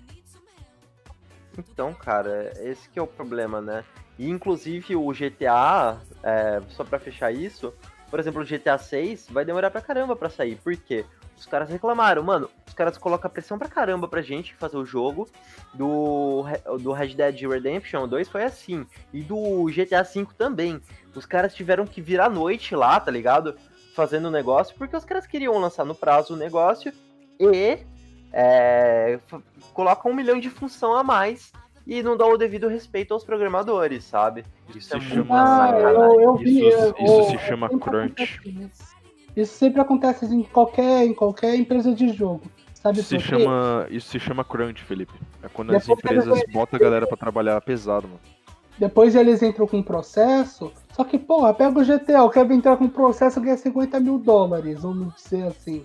[1.58, 3.84] Então, cara, esse que é o problema, né?
[4.18, 7.72] E inclusive o GTA, é, só pra fechar isso,
[8.10, 10.56] por exemplo, o GTA 6 vai demorar pra caramba pra sair.
[10.56, 11.04] Por quê?
[11.38, 15.28] Os caras reclamaram, mano, os caras colocam pressão pra caramba pra gente fazer o jogo.
[15.72, 16.44] Do,
[16.80, 18.84] do Red Dead Redemption 2 foi assim.
[19.12, 20.80] E do GTA V também.
[21.14, 23.56] Os caras tiveram que virar noite lá, tá ligado?
[23.94, 26.92] Fazendo o negócio, porque os caras queriam lançar no prazo o negócio
[27.38, 27.78] e
[28.32, 29.18] é,
[29.72, 31.52] colocam um milhão de função a mais
[31.90, 34.44] e não dão o devido respeito aos programadores, sabe?
[34.74, 35.64] Isso é se muito chama.
[35.66, 36.68] Ah, eu, eu vi.
[36.68, 38.12] isso, eu- isso se chama crunch.
[38.22, 39.00] acontece isso.
[39.36, 42.42] Isso sempre acontece em qualquer, em qualquer empresa de jogo.
[42.74, 45.12] Sabe Se chama, isso se chama crunch, Felipe.
[45.42, 48.20] É quando as Depois empresas eles- botam a galera pra trabalhar pesado, mano.
[48.78, 50.72] Depois eles entram com processo.
[50.92, 54.18] Só que, porra, pega o GTA, eu quero entrar com processo e ganhar 50 mil
[54.18, 55.84] dólares, vamos dizer assim.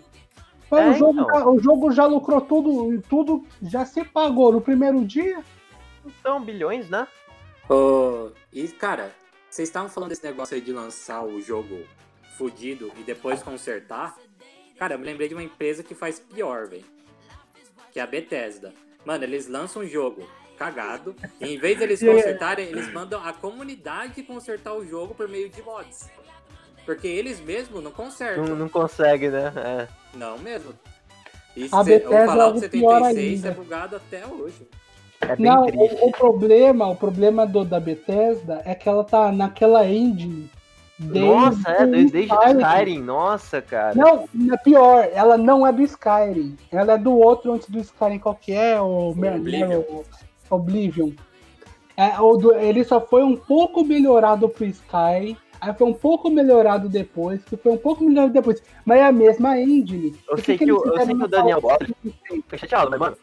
[0.71, 1.39] Mas É, o, jogo, então.
[1.39, 5.39] já- o jogo já lucrou tudo, tudo já se pagou no primeiro dia.
[6.21, 7.07] São bilhões, né?
[7.69, 9.11] Ô, e, cara,
[9.49, 11.83] vocês estavam falando desse negócio aí de lançar o jogo
[12.37, 14.15] fudido e depois consertar.
[14.77, 16.83] Cara, eu me lembrei de uma empresa que faz pior, velho.
[17.91, 18.73] Que é a Bethesda.
[19.05, 20.27] Mano, eles lançam um jogo
[20.57, 25.49] cagado e em vez deles consertarem, eles mandam a comunidade consertar o jogo por meio
[25.49, 26.09] de mods.
[26.85, 28.45] Porque eles mesmos não consertam.
[28.45, 29.51] Não, não consegue, né?
[29.55, 29.87] É.
[30.17, 30.73] Não mesmo.
[31.55, 33.51] E A cê- Bethesda o é Fallout algo pior 76 é ainda.
[33.61, 34.67] bugado até hoje.
[35.29, 35.95] É bem Não, triste.
[36.01, 40.49] o, o problema, o problema do, da Bethesda é que ela tá naquela engine.
[40.99, 42.59] desde Nossa, é, desde, Skyrim.
[42.61, 43.95] Skyrim, nossa, cara.
[43.95, 46.57] Não, é pior, ela não é do Skyrim.
[46.71, 48.79] Ela é do outro antes do Skyrim, qual que é?
[48.79, 49.81] O, Oblivion.
[49.89, 50.05] o
[50.49, 51.11] Oblivion.
[51.97, 56.29] É, o do- ele só foi um pouco melhorado pro Sky, aí foi um pouco
[56.29, 58.61] melhorado depois, que foi um pouco melhorado depois.
[58.85, 60.13] Mas é a mesma engine.
[60.29, 62.15] Eu sei que, o, eu fizeram sei que o Daniel 76?
[62.43, 63.17] fica chateado, mas mano,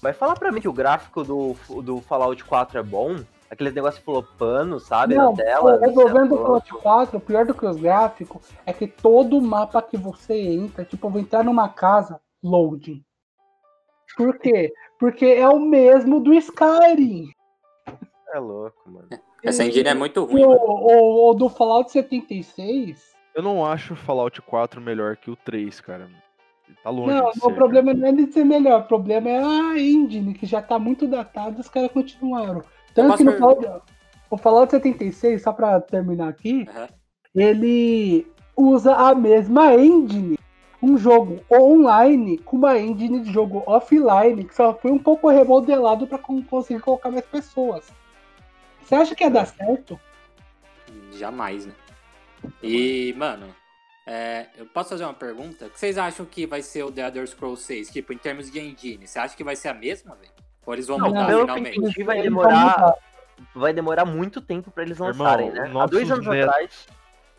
[0.00, 3.16] vai falar pra mim que o gráfico do, do Fallout 4 é bom?
[3.50, 5.78] Aqueles negócios flopando, sabe, Não, na tela?
[5.80, 6.82] resolvendo o é Fallout louco.
[6.82, 11.10] 4, pior do que os gráficos, é que todo mapa que você entra, tipo, eu
[11.10, 13.02] vou entrar numa casa, loading.
[14.16, 14.72] Por quê?
[14.98, 17.30] Porque é o mesmo do Skyrim.
[18.34, 19.08] É louco, mano.
[19.42, 23.16] Essa engine é muito ruim, o, o, o do Fallout 76.
[23.34, 26.10] Eu não acho Fallout 4 melhor que o 3, cara.
[26.82, 29.78] Tá longe Não, de o problema não é de ser melhor, o problema é a
[29.78, 32.62] engine, que já tá muito datada e os caras continuaram.
[32.94, 33.82] Tanto que no Fallout,
[34.30, 36.88] o Fallout 76, só pra terminar aqui, Aham.
[37.34, 40.38] ele usa a mesma engine.
[40.80, 46.06] Um jogo online com uma engine de jogo offline, que só foi um pouco remodelado
[46.06, 47.88] pra con- conseguir colocar mais pessoas.
[48.82, 49.98] Você acha que ia dar certo?
[51.12, 51.72] Jamais, né?
[52.62, 53.48] E, mano,
[54.10, 55.66] é, eu posso fazer uma pergunta?
[55.66, 57.90] O que vocês acham que vai ser o The Elder Scrolls 6?
[57.90, 60.32] Tipo, em termos de engine, você acha que vai ser a mesma, velho?
[60.64, 61.78] Ou eles vão Não, mudar que eu finalmente?
[61.78, 62.94] entendi, vai demorar,
[63.54, 65.70] vai demorar muito tempo pra eles Irmão, lançarem, né?
[65.74, 66.86] Há dois anos netos- atrás,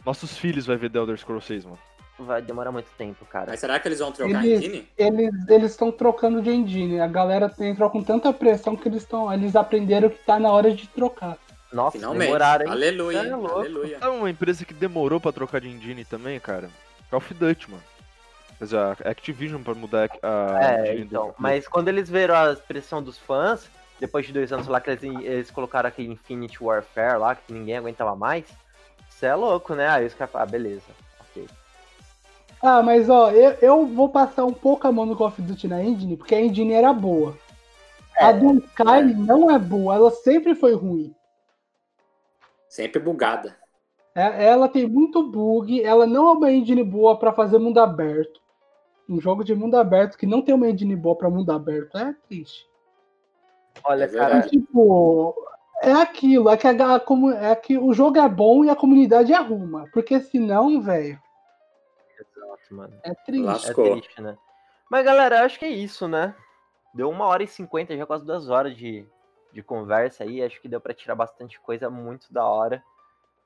[0.05, 1.77] Nossos filhos vai ver The Elder Scrolls 6, mano.
[2.19, 3.47] vai demorar muito tempo, cara.
[3.49, 4.87] Mas será que eles vão trocar a Eles- engine?
[4.97, 6.99] Eles eles estão trocando de engine.
[6.99, 9.31] A galera entrou com tanta pressão que eles estão.
[9.31, 11.37] Eles aprenderam que tá na hora de trocar.
[11.71, 12.25] Nossa, Finalmente.
[12.25, 12.71] demoraram, hein?
[12.71, 13.99] Aleluia, É aleluia.
[13.99, 16.69] Sabe uma empresa que demorou pra trocar de engine também, cara?
[17.09, 17.83] Call of Duty, mano.
[18.57, 21.35] Quer dizer, a Activision pra mudar a É, engine do- então.
[21.37, 25.03] Mas quando eles viram a expressão dos fãs, depois de dois anos lá que eles,
[25.03, 28.45] eles colocaram aquele Infinite Warfare lá, que ninguém aguentava mais,
[29.09, 29.87] você é louco, né?
[29.89, 30.83] Aí os caras ah, beleza,
[31.21, 31.47] ok.
[32.61, 35.67] Ah, mas ó, eu, eu vou passar um pouco a mão no Call of Duty
[35.67, 37.37] na engine, porque a engine era boa.
[38.17, 41.15] a É, do Sky não é boa, ela sempre foi ruim.
[42.69, 43.57] Sempre bugada.
[44.15, 48.39] É- Ela tem muito bug, ela não é uma engine boa pra fazer mundo aberto.
[49.09, 52.13] Um jogo de mundo aberto que não tem uma engine boa pra mundo aberto é
[52.27, 52.69] triste.
[53.83, 54.49] Olha, É cara, verdade.
[54.51, 55.35] Tipo,
[55.81, 59.33] é aquilo, é que, a, comu- é que o jogo é bom e a comunidade
[59.33, 59.85] arruma.
[59.91, 61.19] Porque senão, velho,
[62.19, 62.93] exato, mano.
[63.03, 63.71] é triste.
[63.71, 64.37] É triste, né?
[64.91, 66.35] Mas galera, eu acho que é isso, né?
[66.93, 69.07] Deu uma hora e cinquenta, já quase duas horas de,
[69.51, 70.43] de conversa aí.
[70.43, 72.83] Acho que deu pra tirar bastante coisa muito da hora.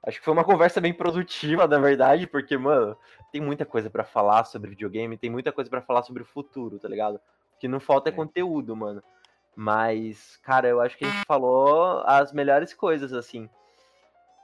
[0.06, 2.98] Acho que foi uma conversa bem produtiva, na verdade, porque, mano,
[3.32, 6.78] tem muita coisa pra falar sobre videogame, tem muita coisa pra falar sobre o futuro,
[6.78, 7.16] tá ligado?
[7.56, 8.16] O que não falta é É.
[8.16, 9.02] conteúdo, mano.
[9.56, 13.50] Mas, cara, eu acho que a gente falou as melhores coisas, assim.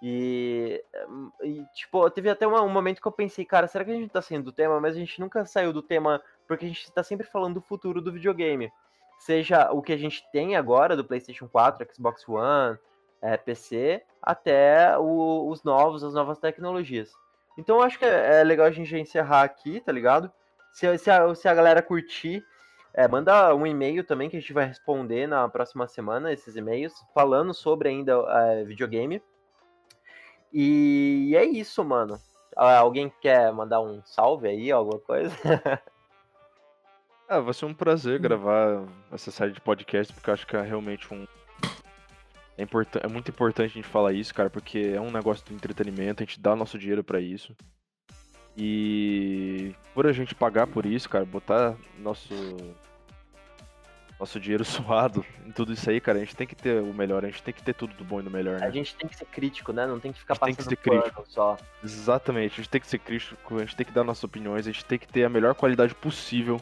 [0.01, 0.81] E,
[1.43, 4.09] e, tipo, teve até uma- um momento que eu pensei, cara, será que a gente
[4.09, 4.79] tá saindo do tema?
[4.79, 8.01] Mas a gente nunca saiu do tema porque a gente tá sempre falando do futuro
[8.01, 8.71] do videogame.
[9.19, 12.77] Seja o que a gente tem agora do PlayStation 4, Xbox One,
[13.21, 17.11] é, PC, até o- os novos, as novas tecnologias.
[17.57, 20.31] Então acho que é, é legal a gente encerrar aqui, tá ligado?
[20.71, 22.41] Se, se, a, se a galera curtir,
[22.93, 26.93] é, manda um e-mail também que a gente vai responder na próxima semana, esses e-mails,
[27.13, 29.21] falando sobre ainda é, videogame.
[30.51, 32.19] E é isso, mano.
[32.55, 35.35] Ah, Alguém quer mandar um salve aí, alguma coisa?
[37.29, 40.61] Ah, vai ser um prazer gravar essa série de podcast, porque eu acho que é
[40.61, 41.27] realmente um.
[42.57, 45.53] É, importan- é muito importante a gente falar isso, cara, porque é um negócio do
[45.53, 47.55] entretenimento, a gente dá nosso dinheiro pra isso.
[48.57, 52.33] E por a gente pagar por isso, cara, botar nosso
[54.19, 57.23] nosso dinheiro suado em tudo isso aí, cara, a gente tem que ter o melhor,
[57.23, 58.71] a gente tem que ter tudo do bom e do melhor, A né?
[58.71, 59.85] gente tem que ser crítico, né?
[59.87, 61.23] Não tem que ficar A gente tem passando que ser crítico.
[61.29, 61.55] só.
[61.83, 64.71] Exatamente, a gente tem que ser crítico, a gente tem que dar nossas opiniões, a
[64.71, 66.59] gente tem que ter a melhor qualidade possível.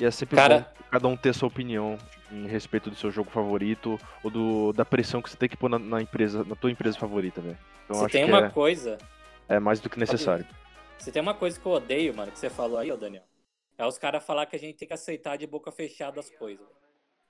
[0.00, 1.96] E é sempre Cara- bom cada um ter sua opinião
[2.32, 5.70] em respeito do seu jogo favorito ou do, da pressão que você tem que pôr
[5.70, 7.58] na, na empresa, na tua empresa favorita, velho.
[7.84, 8.98] Então acho tem uma é, coisa.
[9.48, 10.44] é mais do que necessário.
[10.98, 13.22] Se tem uma coisa que eu odeio, mano, que você falou aí, ô Daniel.
[13.78, 16.66] É os caras falar que a gente tem que aceitar de boca fechada as coisas.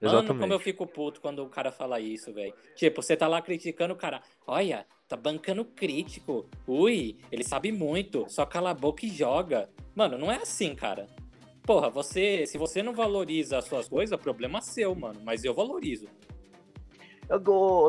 [0.00, 0.64] Mano, como eu Exatamente.
[0.64, 2.54] fico puto quando o cara fala isso, velho.
[2.74, 4.22] Tipo, você tá lá criticando o cara.
[4.46, 6.48] Olha, tá bancando crítico.
[6.66, 8.24] Ui, ele sabe muito.
[8.28, 9.68] Só cala a boca e joga.
[9.94, 11.06] Mano, não é assim, cara.
[11.62, 15.20] Porra, você, se você não valoriza as suas coisas, problema seu, mano.
[15.24, 16.08] Mas eu valorizo.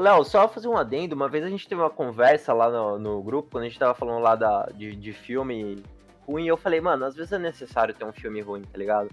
[0.01, 1.15] Léo, só fazer um adendo.
[1.15, 3.95] Uma vez a gente teve uma conversa lá no, no grupo, quando a gente tava
[3.95, 5.83] falando lá da, de, de filme
[6.27, 9.09] ruim, eu falei, mano, às vezes é necessário ter um filme ruim, tá ligado?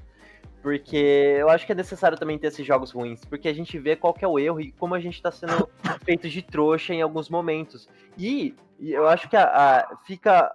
[0.61, 3.97] Porque eu acho que é necessário também ter esses jogos ruins, porque a gente vê
[3.97, 5.69] qual é o erro e como a gente tá sendo
[6.05, 7.89] feito de trouxa em alguns momentos.
[8.19, 10.55] E, eu acho que a, a- fica.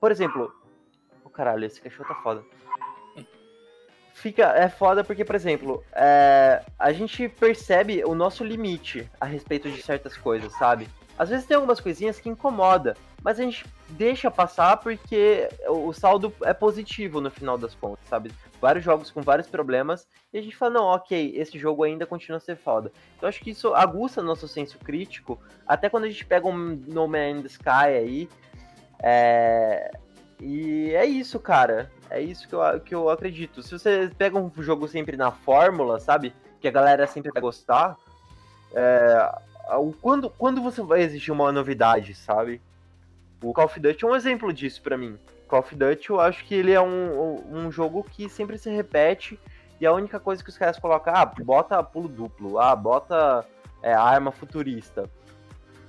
[0.00, 0.52] Por exemplo.
[1.24, 2.44] Oh, caralho, esse cachorro tá foda.
[4.24, 4.44] Fica.
[4.56, 9.82] É foda porque, por exemplo, é, a gente percebe o nosso limite a respeito de
[9.82, 10.88] certas coisas, sabe?
[11.18, 16.32] Às vezes tem algumas coisinhas que incomoda, mas a gente deixa passar porque o saldo
[16.42, 18.32] é positivo no final das contas, sabe?
[18.60, 22.38] Vários jogos com vários problemas e a gente fala, não, ok, esse jogo ainda continua
[22.38, 22.90] a ser foda.
[23.16, 27.06] Então acho que isso aguça nosso senso crítico, até quando a gente pega um No
[27.06, 28.28] Man's Sky aí.
[29.00, 29.92] É...
[30.40, 31.90] E é isso, cara.
[32.14, 33.60] É isso que eu, que eu acredito.
[33.60, 36.32] Se você pega um jogo sempre na fórmula, sabe?
[36.60, 37.96] Que a galera sempre vai gostar.
[38.72, 39.34] É...
[40.00, 42.62] Quando, quando você vai exigir uma novidade, sabe?
[43.42, 45.18] O Call of Duty é um exemplo disso para mim.
[45.48, 49.38] Call of Duty eu acho que ele é um, um jogo que sempre se repete
[49.80, 53.44] e a única coisa que os caras colocam, ah, bota pulo duplo, ah, bota
[53.82, 55.10] é, arma futurista.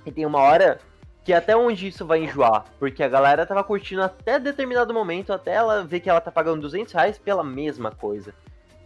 [0.04, 0.80] E tem uma hora
[1.26, 5.54] que até onde isso vai enjoar, porque a galera tava curtindo até determinado momento, até
[5.54, 8.32] ela ver que ela tá pagando 200 reais pela mesma coisa.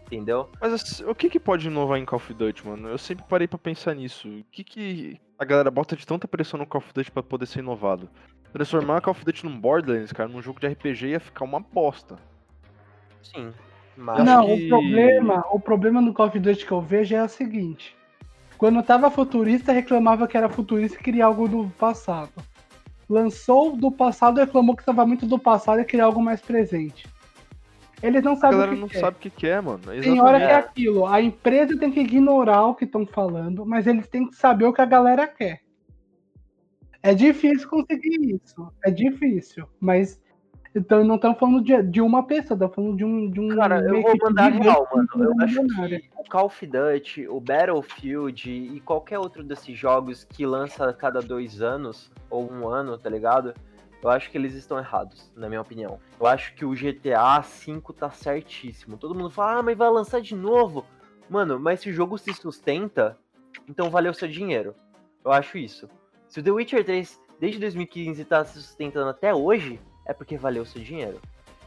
[0.07, 0.49] Entendeu?
[0.59, 2.88] Mas assim, o que que pode inovar em Call of Duty, mano?
[2.88, 4.26] Eu sempre parei para pensar nisso.
[4.26, 7.45] O que que a galera bota de tanta pressão no Call of Duty pra poder
[7.45, 8.09] ser inovado?
[8.55, 12.16] Transformar Call of Duty num Borderlands, cara, num jogo de RPG ia ficar uma bosta.
[13.22, 13.53] Sim.
[13.97, 14.24] Mas...
[14.24, 17.28] Não, que- o problema, o problema do Call of Duty que eu vejo é o
[17.28, 17.95] seguinte.
[18.61, 22.31] Quando tava futurista, reclamava que era futurista e queria algo do passado.
[23.09, 27.09] Lançou do passado, reclamou que estava muito do passado e queria algo mais presente.
[28.03, 29.01] Eles não A sabem galera o que não quer.
[29.01, 29.79] sabe o que quer, mano.
[29.79, 30.69] Tem hora que é Exatamente.
[30.69, 31.07] aquilo.
[31.07, 34.75] A empresa tem que ignorar o que estão falando, mas eles têm que saber o
[34.75, 35.63] que a galera quer.
[37.03, 38.71] É difícil conseguir isso.
[38.85, 39.67] É difícil.
[39.81, 40.21] Mas
[40.75, 43.31] então não estamos falando de, de uma pessoa, estamos falando de um.
[43.31, 45.09] De um Cara, eu vou mandar real, mano.
[45.16, 50.47] Eu acho que o Call of Duty, o Battlefield e qualquer outro desses jogos que
[50.47, 53.53] lança a cada dois anos, ou um ano, tá ligado?
[54.03, 55.99] Eu acho que eles estão errados, na minha opinião.
[56.18, 58.97] Eu acho que o GTA V tá certíssimo.
[58.97, 60.87] Todo mundo fala, ah, mas vai lançar de novo.
[61.29, 63.18] Mano, mas se o jogo se sustenta,
[63.68, 64.75] então valeu seu dinheiro.
[65.23, 65.89] Eu acho isso.
[66.29, 69.79] Se o The Witcher 3, desde 2015, tá se sustentando até hoje,
[70.11, 71.21] é porque valeu o seu dinheiro,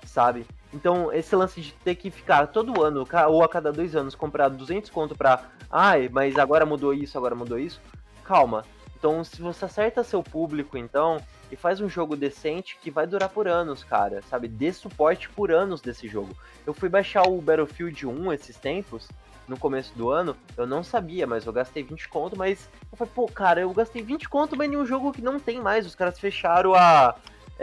[0.05, 0.45] sabe?
[0.73, 4.49] Então, esse lance de ter que ficar todo ano, ou a cada dois anos, comprar
[4.49, 5.45] 200 conto pra.
[5.71, 7.79] Ai, mas agora mudou isso, agora mudou isso.
[8.23, 8.65] Calma.
[8.97, 11.21] Então, se você acerta seu público, então,
[11.51, 14.47] e faz um jogo decente que vai durar por anos, cara, sabe?
[14.47, 16.35] Dê suporte por anos desse jogo.
[16.65, 19.07] Eu fui baixar o Battlefield 1 esses tempos,
[19.47, 23.11] no começo do ano, eu não sabia, mas eu gastei 20 conto, mas eu falei,
[23.13, 25.85] pô, cara, eu gastei 20 conto, mas em um jogo que não tem mais.
[25.85, 27.15] Os caras fecharam a,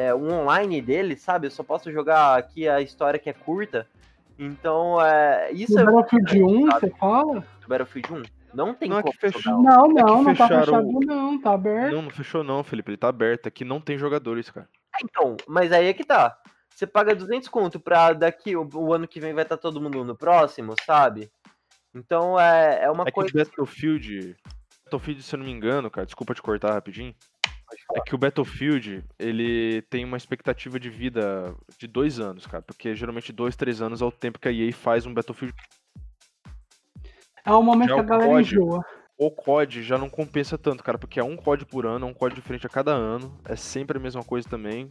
[0.06, 1.46] é, o online dele, sabe?
[1.46, 3.86] Eu só posso jogar aqui a história que é curta.
[4.38, 6.80] Então, é, isso No é Battlefield 1, sabe?
[6.80, 7.40] você fala?
[7.60, 8.22] do Battlefield 1.
[8.54, 9.62] Não tem Não é que fechou- jogar.
[9.76, 11.94] Não, que não, não tá fechado, o- não, tá aberto.
[11.94, 12.90] Não, não fechou não, Felipe.
[12.90, 13.46] Ele tá aberto.
[13.46, 14.68] Aqui não tem jogadores, cara.
[15.04, 16.36] Então, mas aí é que tá.
[16.74, 20.02] Você paga 200 conto pra daqui, o, o ano que vem vai estar todo mundo
[20.04, 21.30] no próximo, sabe?
[21.94, 23.30] Então é, é uma É que coisa.
[23.30, 24.36] o Battlefield.
[24.84, 27.14] Battlefield, se eu não me engano, cara, desculpa te cortar rapidinho.
[27.94, 32.62] É que o Battlefield, ele tem uma expectativa de vida de dois anos, cara.
[32.62, 35.54] Porque geralmente dois, três anos é o tempo que a EA faz um Battlefield.
[37.44, 38.62] É o momento Já que a o galera código.
[38.62, 38.84] enjoa.
[39.18, 42.14] O COD já não compensa tanto, cara, porque é um COD por ano, é um
[42.14, 44.88] COD diferente a cada ano, é sempre a mesma coisa também.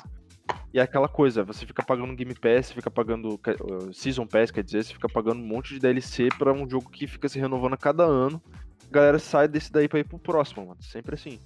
[0.71, 4.27] E é aquela coisa, você fica pagando Game Pass, você fica pagando que- uh, Season
[4.27, 7.27] Pass, quer dizer, você fica pagando um monte de DLC pra um jogo que fica
[7.27, 8.39] se renovando a cada ano.
[8.87, 10.81] A galera sai desse daí pra ir pro próximo, mano.
[10.83, 11.39] Sempre assim.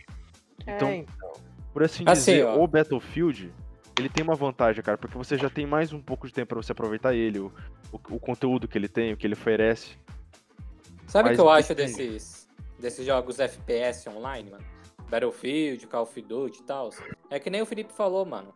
[0.61, 1.05] Então, É,
[1.73, 2.61] por assim Assim, dizer, ó.
[2.63, 3.53] o Battlefield,
[3.97, 6.57] ele tem uma vantagem, cara, porque você já tem mais um pouco de tempo pra
[6.61, 7.51] você aproveitar ele, o,
[7.91, 9.97] o, o conteúdo que ele tem, o que ele oferece.
[11.07, 11.97] Sabe o que eu acho depende.
[11.97, 12.47] desses,
[12.79, 14.63] desses jogos FPS online, mano?
[15.09, 16.89] Battlefield, Call of Duty e tal.
[17.29, 18.53] É que nem o Felipe falou, mano.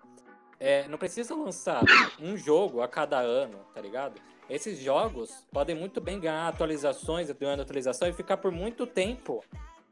[0.60, 1.84] É, não precisa lançar
[2.20, 4.20] um jogo a cada ano, tá ligado?
[4.50, 9.44] Esses jogos podem muito bem ganhar atualizações, ganhando atualização e ficar por muito tempo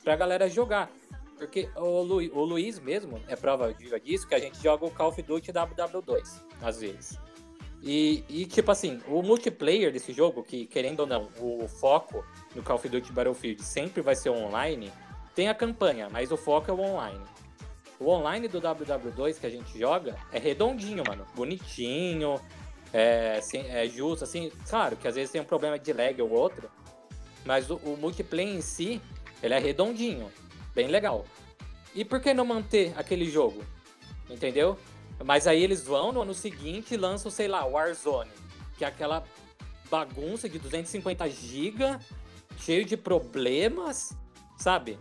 [0.03, 0.89] pra galera jogar.
[1.38, 4.91] Porque o, Lu, o Luiz mesmo é prova viva disso, que a gente joga o
[4.91, 7.19] Call of Duty WW2, às vezes.
[7.83, 12.25] E, e, tipo assim, o multiplayer desse jogo, que querendo ou não, o foco
[12.55, 14.91] no Call of Duty Battlefield sempre vai ser online,
[15.36, 17.21] tem a campanha, mas o foco é o online.
[17.99, 21.25] O online do WW2 que a gente joga é redondinho, mano.
[21.36, 22.41] Bonitinho,
[22.91, 24.51] é, é justo, assim.
[24.67, 26.69] Claro que às vezes tem um problema de lag ou outro,
[27.45, 29.01] mas o, o multiplayer em si,
[29.43, 30.31] ele é redondinho,
[30.76, 31.26] bem legal.
[31.95, 33.63] E por que não manter aquele jogo?
[34.30, 34.78] Entendeu?
[35.23, 38.30] Mas aí eles vão no ano seguinte e lançam, sei lá, Warzone,
[38.78, 39.23] que é aquela
[39.89, 41.97] bagunça de 250 GB,
[42.57, 44.15] cheio de problemas,
[44.57, 44.99] sabe?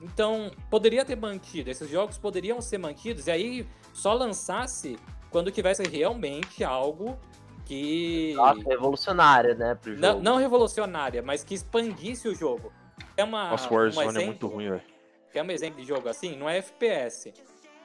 [0.00, 4.98] Então, poderia ter mantido, esses jogos poderiam ser mantidos, e aí só lançasse
[5.30, 7.16] quando tivesse realmente algo
[7.64, 8.32] que.
[8.34, 10.02] Nossa, revolucionária, né, pro jogo.
[10.02, 12.72] Não, não revolucionária, mas que expandisse o jogo.
[13.16, 14.91] É uma, Nossa, um Warzone é exemplo- muito ruim, velho.
[15.32, 16.36] Quer um exemplo de jogo assim?
[16.36, 17.32] Não é FPS,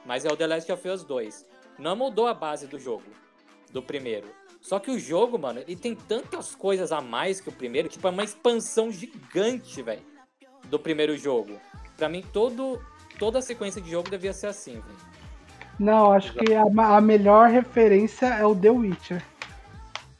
[0.04, 1.46] mas é o The Last of Us 2.
[1.78, 3.04] Não mudou a base do jogo,
[3.72, 4.26] do primeiro.
[4.60, 8.06] Só que o jogo, mano, ele tem tantas coisas a mais que o primeiro, tipo,
[8.06, 10.02] é uma expansão gigante, velho,
[10.64, 11.58] do primeiro jogo.
[11.96, 12.80] Pra mim, todo,
[13.18, 15.08] toda a sequência de jogo devia ser assim, velho.
[15.78, 19.24] Não, acho que a, a melhor referência é o The Witcher.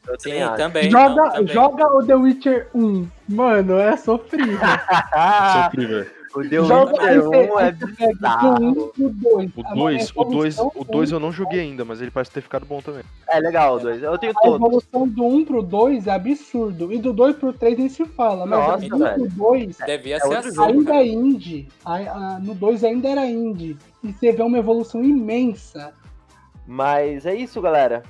[0.07, 0.89] Eu Sim, também também.
[0.89, 1.53] joga, não, também.
[1.53, 3.07] joga o The Witcher 1.
[3.27, 4.57] Mano, é sofrível.
[5.65, 6.18] Sofrível.
[6.35, 8.59] O The Witcher 1 é bizarro.
[8.59, 9.51] do 1 pro 2.
[9.55, 12.65] O 2, o 2, o 2 eu não joguei ainda, mas ele parece ter ficado
[12.65, 13.03] bom também.
[13.27, 14.03] É legal o 2.
[14.03, 14.55] Eu tenho A todos.
[14.55, 16.91] evolução do 1 pro 2 é absurdo.
[16.93, 18.45] E do 2 pro 3 nem se fala.
[18.45, 19.29] Mas Nossa, do 1 pro velho.
[19.35, 20.53] 2 Devia é ser assim.
[20.55, 21.03] jogo, ainda cara.
[21.03, 21.67] é indie.
[21.85, 21.95] A-
[22.35, 23.77] a- No 2 ainda era indie.
[24.03, 25.93] E você vê uma evolução imensa.
[26.67, 28.03] Mas é isso, galera.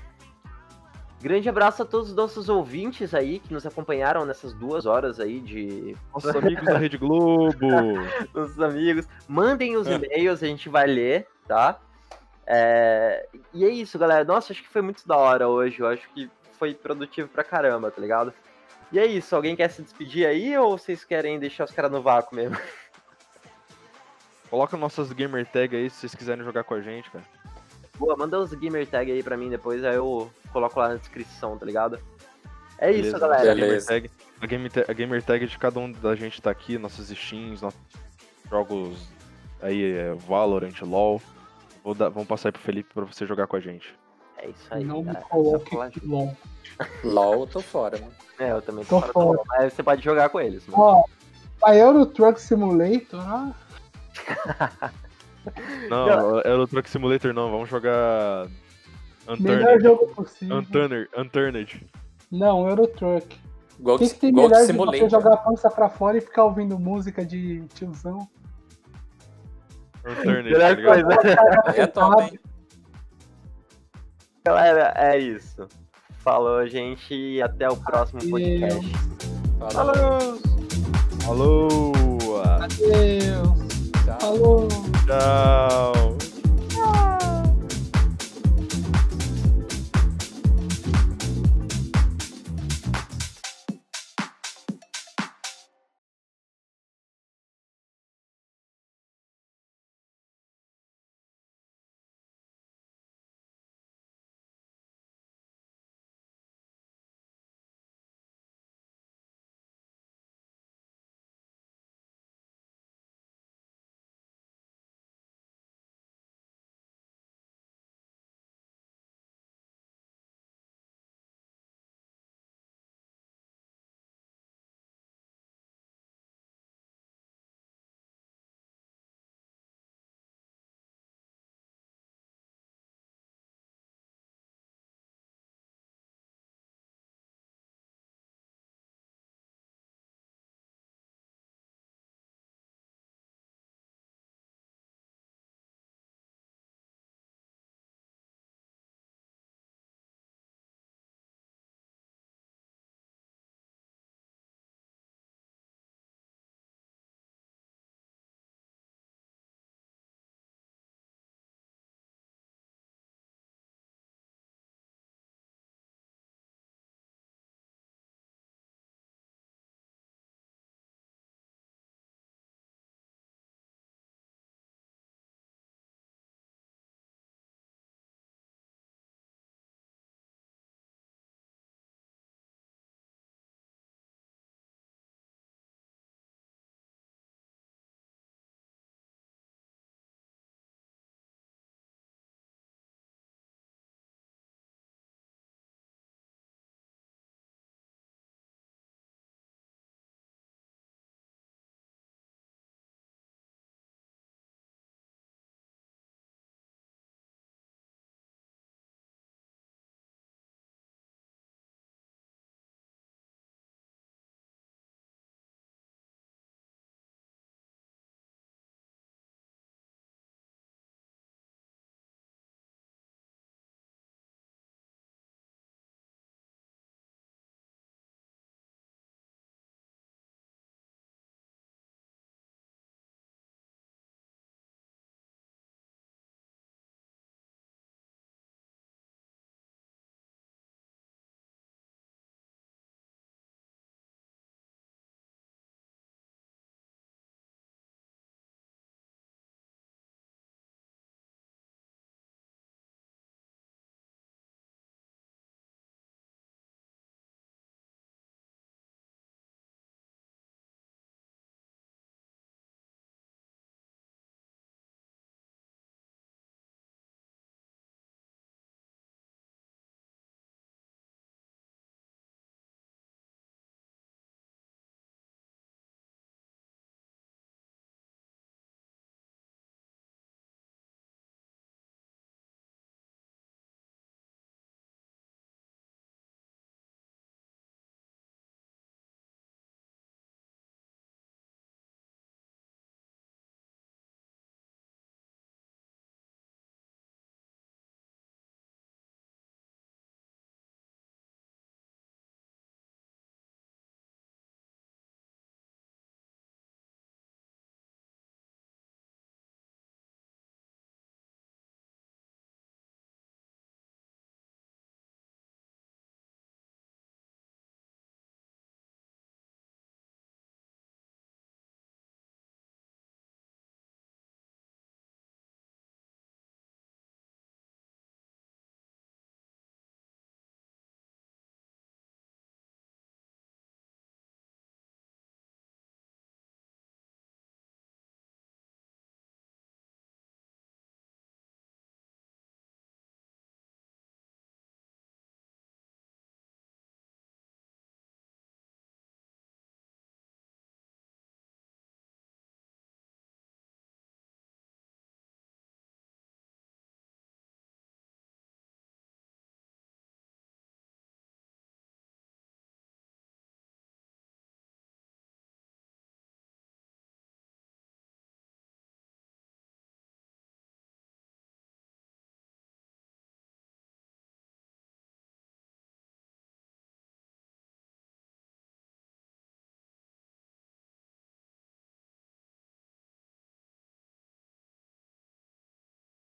[1.22, 5.42] Grande abraço a todos os nossos ouvintes aí que nos acompanharam nessas duas horas aí
[5.42, 7.58] de Nossos amigos da Rede Globo.
[8.34, 9.06] nossos amigos.
[9.28, 9.96] Mandem os É.
[9.96, 11.78] e-mails, a gente vai ler, tá?
[12.48, 14.24] É, E é isso, galera.
[14.24, 15.82] Nossa, acho que foi muito da hora hoje.
[15.82, 18.34] Eu acho que foi produtivo pra caramba, tá ligado?
[18.92, 19.36] E é isso.
[19.36, 22.58] Alguém quer se despedir aí ou vocês querem deixar os caras no vácuo mesmo?
[24.50, 27.24] Coloca nossas gamer tag aí se vocês quiserem jogar com a gente, cara.
[28.00, 31.58] Boa, manda os gamer tag aí pra mim depois, aí eu coloco lá na descrição,
[31.58, 32.00] tá ligado?
[32.78, 33.20] É isso, Beleza?
[33.20, 33.42] galera.
[33.52, 33.88] A gamer, Beleza.
[33.88, 37.62] tag, a, game a gamer tag de cada um da gente tá aqui, nossos skins,
[37.62, 37.80] nossos
[38.50, 38.98] jogos
[39.62, 41.22] aí, é, Valorant, LoL.
[41.84, 43.94] Vou dar, vamos passar aí pro Felipe pra você jogar com a gente.
[44.38, 44.86] É isso aí.
[44.86, 45.26] não me cara.
[45.26, 46.38] coloque Só falar- LOL.
[47.04, 48.14] LOL, eu tô fora, mano.
[48.40, 49.26] É, eu também tô Tô fora do fora.
[49.38, 50.66] LoL, mas você pode jogar com eles.
[50.68, 50.82] mano.
[50.82, 51.04] Ó,
[51.66, 53.54] a Euro Truck Simulator, ah,
[55.90, 58.48] Não, Euro Truck Simulator não, vamos jogar.
[59.40, 59.84] melhor Unturned.
[59.84, 60.58] jogo possível.
[60.58, 61.10] Unturned.
[61.18, 61.88] Unturned.
[62.32, 63.38] Não, Euro Truck.
[63.80, 65.10] Gold, O que, que tem Gold melhor de você Simulator.
[65.10, 68.28] jogar a pança pra fora e ficar ouvindo música de tiozão?
[70.06, 71.08] Unturned, Melhor tá coisa.
[71.82, 72.40] É top, hein?
[74.46, 75.68] Galera, é isso.
[76.20, 78.92] Falou, gente, e até o próximo podcast.
[79.72, 80.40] Falou.
[81.28, 81.92] Alô!
[82.62, 83.92] Adeus.
[84.20, 84.68] Falou.
[85.10, 86.19] Tchau!